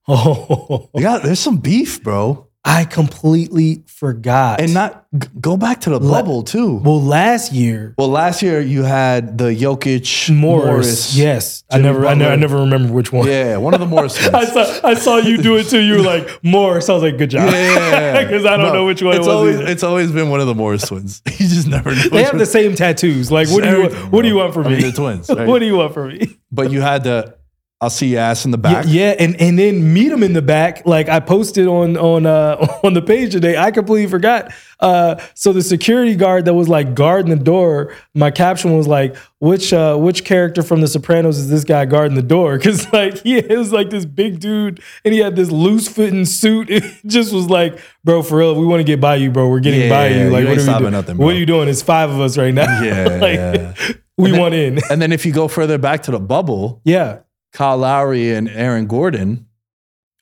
[0.08, 2.48] Oh, got there's some beef, bro.
[2.64, 4.62] I completely forgot.
[4.62, 6.76] And not g- go back to the La- bubble too.
[6.76, 11.16] well, last year Well, last year you had the Jokic Morris, Morris.
[11.18, 13.28] yes, I Jimmy never, I never, I never remember which one.
[13.28, 15.80] Yeah, one of the Morris I saw, I saw you do it too.
[15.82, 16.88] You were like Morris.
[16.88, 17.52] I was like, good job.
[17.52, 19.36] Yeah, Because I don't No, know which one it's it was.
[19.36, 19.68] Always, either.
[19.72, 21.22] it's always been one of the Morris twins.
[21.42, 22.02] You just never know.
[22.10, 23.32] They have one- the same tattoos.
[23.32, 24.74] Like, what do you what do you want from I me?
[24.76, 25.48] mean, they're twins, right?
[25.48, 26.38] what do you want from me?
[26.52, 27.36] But you had the
[27.84, 28.86] I'll see your ass in the back.
[28.88, 30.86] yeah, and and then meet him in the back.
[30.86, 33.58] Like I posted on on uh, on the page today.
[33.58, 34.54] I completely forgot.
[34.80, 37.96] Uh, so the security guard that was like guarding the door.
[38.14, 42.16] My caption was like, "Which uh, which character from The Sopranos is this guy guarding
[42.16, 45.50] the door?" Because like he it was like this big dude, and he had this
[45.50, 46.70] loose fitting suit.
[46.70, 49.50] It just was like, "Bro, for real, we want to get by you, bro.
[49.50, 50.20] We're getting Yeah, by you.
[50.26, 50.92] you Like, ain't what are doing?
[50.92, 51.68] nothing, what are you doing?
[51.68, 52.82] It's five of us right now.
[52.84, 53.74] Yeah, like, yeah.
[54.20, 54.80] we want in.
[54.92, 57.20] And then if you go further back to the bubble, yeah.
[57.54, 59.48] Kyle Lowry and Aaron Gordon.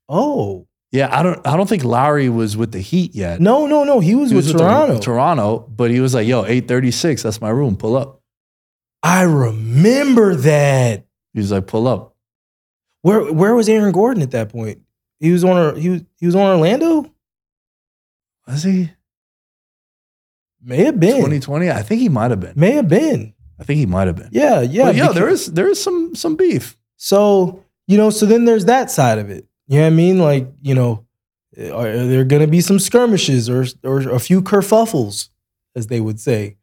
[0.08, 3.40] Oh Yeah, I don't I don't think Lowry was with the Heat yet.
[3.40, 4.00] no, no, no.
[4.00, 5.00] He was, He was with with the- Toronto.
[5.00, 7.76] Toronto, but he was like, yo, 836, that's my room.
[7.78, 8.22] Pull up.
[9.04, 11.06] I remember that.
[11.34, 12.16] He was like, pull up.
[13.02, 14.82] Where where was Aaron Gordon at that point?
[15.20, 17.10] He was on he was he was on Orlando.
[18.48, 18.90] Was he?
[20.62, 21.16] May have been.
[21.16, 21.70] 2020?
[21.72, 22.54] I think he might have been.
[22.56, 23.34] May have been.
[23.60, 24.30] I think he might have been.
[24.32, 24.86] Yeah, yeah.
[24.86, 26.76] But yeah, because- there is there is some some beef.
[27.00, 29.48] So you know, so then there's that side of it.
[29.68, 30.20] You know what I mean?
[30.20, 31.06] Like you know,
[31.58, 35.30] are, are there going to be some skirmishes or or a few kerfuffles,
[35.76, 36.58] as they would say?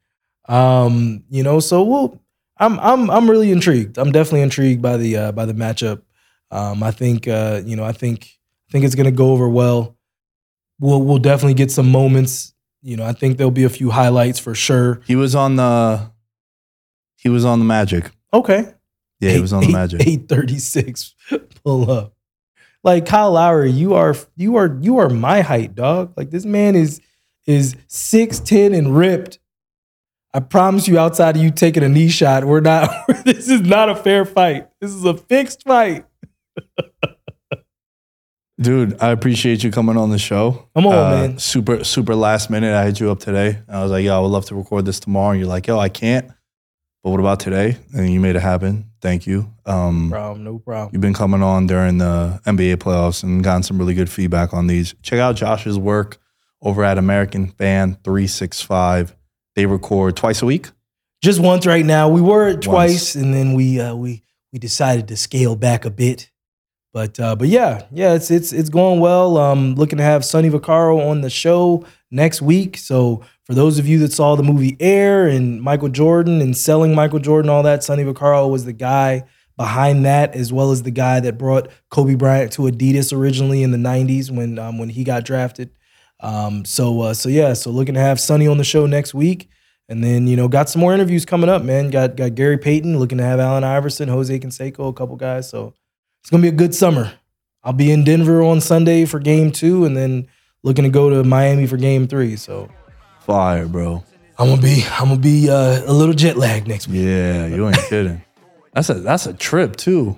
[0.49, 2.21] Um, you know, so we'll.
[2.59, 3.99] I'm I'm I'm really intrigued.
[3.99, 6.03] I'm definitely intrigued by the uh, by the matchup.
[6.51, 9.49] Um, I think uh, you know I think I think it's going to go over
[9.49, 9.97] well.
[10.79, 12.55] We'll we'll definitely get some moments.
[12.83, 15.01] You know, I think there'll be a few highlights for sure.
[15.07, 16.11] He was on the
[17.17, 18.11] he was on the Magic.
[18.33, 18.73] Okay,
[19.21, 20.07] Yeah, he was on the Magic.
[20.07, 21.15] Eight thirty six.
[21.65, 22.15] Pull up.
[22.85, 26.13] Like Kyle Lowry, you are you are you are my height, dog.
[26.17, 27.01] Like this man is
[27.47, 29.39] is six ten and ripped.
[30.35, 32.91] I promise you, outside of you taking a knee shot, we're not.
[33.25, 34.69] this is not a fair fight.
[34.81, 36.05] This is a fixed fight.
[38.59, 40.67] Dude, I appreciate you coming on the show.
[40.75, 41.39] Come on, Uh, man.
[41.39, 42.75] Super, super last minute.
[42.75, 43.59] I hit you up today.
[43.69, 45.33] I was like, yo, I would love to record this tomorrow.
[45.33, 46.31] And you're like, yo, I can't.
[47.07, 47.77] But what about today?
[47.95, 48.91] And you made it happen.
[49.01, 49.53] Thank you.
[49.65, 50.91] Um, Problem, no problem.
[50.93, 54.67] You've been coming on during the NBA playoffs and gotten some really good feedback on
[54.67, 54.93] these.
[55.03, 56.19] Check out Josh's work
[56.61, 59.15] over at American Fan 365.
[59.55, 60.71] They record twice a week.
[61.23, 62.09] Just once right now.
[62.09, 62.65] We were Once.
[62.65, 66.33] twice, and then we uh, we we decided to scale back a bit.
[66.93, 69.37] But uh, but yeah, yeah, it's it's it's going well.
[69.37, 72.77] Um, looking to have Sonny Vaccaro on the show next week.
[72.77, 76.95] So for those of you that saw the movie Air and Michael Jordan and selling
[76.95, 79.25] Michael Jordan, all that, Sonny Vaccaro was the guy
[79.57, 83.71] behind that, as well as the guy that brought Kobe Bryant to Adidas originally in
[83.71, 85.71] the '90s when um, when he got drafted.
[86.21, 89.49] Um, so uh, so yeah, so looking to have Sonny on the show next week.
[89.89, 91.91] And then, you know, got some more interviews coming up, man.
[91.91, 95.49] Got got Gary Payton looking to have Allen Iverson, Jose Canseco, a couple guys.
[95.49, 95.75] So
[96.21, 97.13] it's gonna be a good summer.
[97.63, 100.27] I'll be in Denver on Sunday for game two, and then
[100.65, 102.35] looking to go to Miami for game three.
[102.35, 102.69] So
[103.27, 104.05] Fire, bro.
[104.39, 107.01] I'm gonna be I'm gonna be uh, a little jet lagged next week.
[107.03, 108.23] Yeah, you ain't kidding.
[108.73, 110.17] That's a that's a trip too.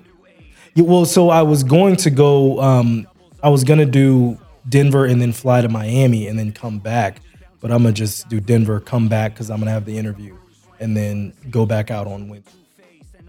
[0.75, 2.61] Yeah, well, so I was going to go.
[2.61, 3.07] Um,
[3.41, 4.37] I was gonna do
[4.67, 7.21] Denver and then fly to Miami and then come back,
[7.61, 10.37] but I'm gonna just do Denver, come back because I'm gonna have the interview,
[10.79, 12.51] and then go back out on Wednesday,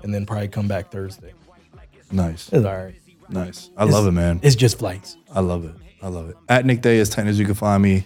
[0.02, 1.32] and then probably come back Thursday.
[2.12, 2.94] Nice, It's all right.
[3.28, 3.70] nice.
[3.76, 4.40] I love it, man.
[4.42, 5.16] It's just flights.
[5.32, 5.74] I love it.
[6.02, 6.36] I love it.
[6.48, 8.04] At Nick Dais tight as you can find me.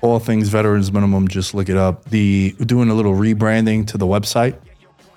[0.00, 1.28] All things veterans minimum.
[1.28, 2.06] Just look it up.
[2.06, 4.56] The doing a little rebranding to the website,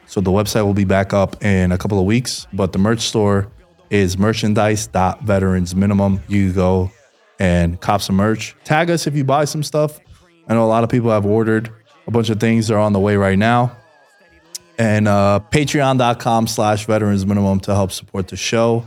[0.07, 2.47] so the website will be back up in a couple of weeks.
[2.51, 3.51] But the merch store
[3.89, 6.21] is merchandise.veteransminimum.
[6.27, 6.91] You go
[7.39, 8.55] and cop some merch.
[8.63, 9.99] Tag us if you buy some stuff.
[10.47, 11.69] I know a lot of people have ordered
[12.07, 12.67] a bunch of things.
[12.67, 13.75] They're on the way right now.
[14.77, 18.85] And uh, patreon.com slash veterans minimum to help support the show.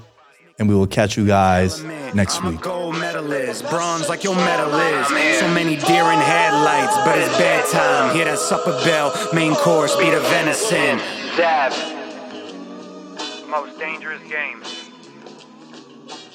[0.59, 1.83] And we will catch you guys
[2.15, 2.61] next week.
[2.61, 5.39] Gold medalist, bronze like your medal is.
[5.41, 8.15] So many deer in headlights, but it's bedtime.
[8.15, 10.99] Hear that supper bell, main course, be the venison.
[11.37, 11.73] Dab.
[13.49, 14.63] Most dangerous game.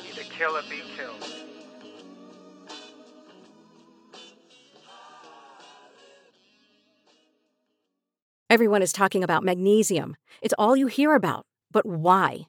[0.10, 1.26] Either kill or be killed.
[8.50, 10.18] Everyone is talking about magnesium.
[10.42, 11.46] It's all you hear about.
[11.72, 12.49] But why?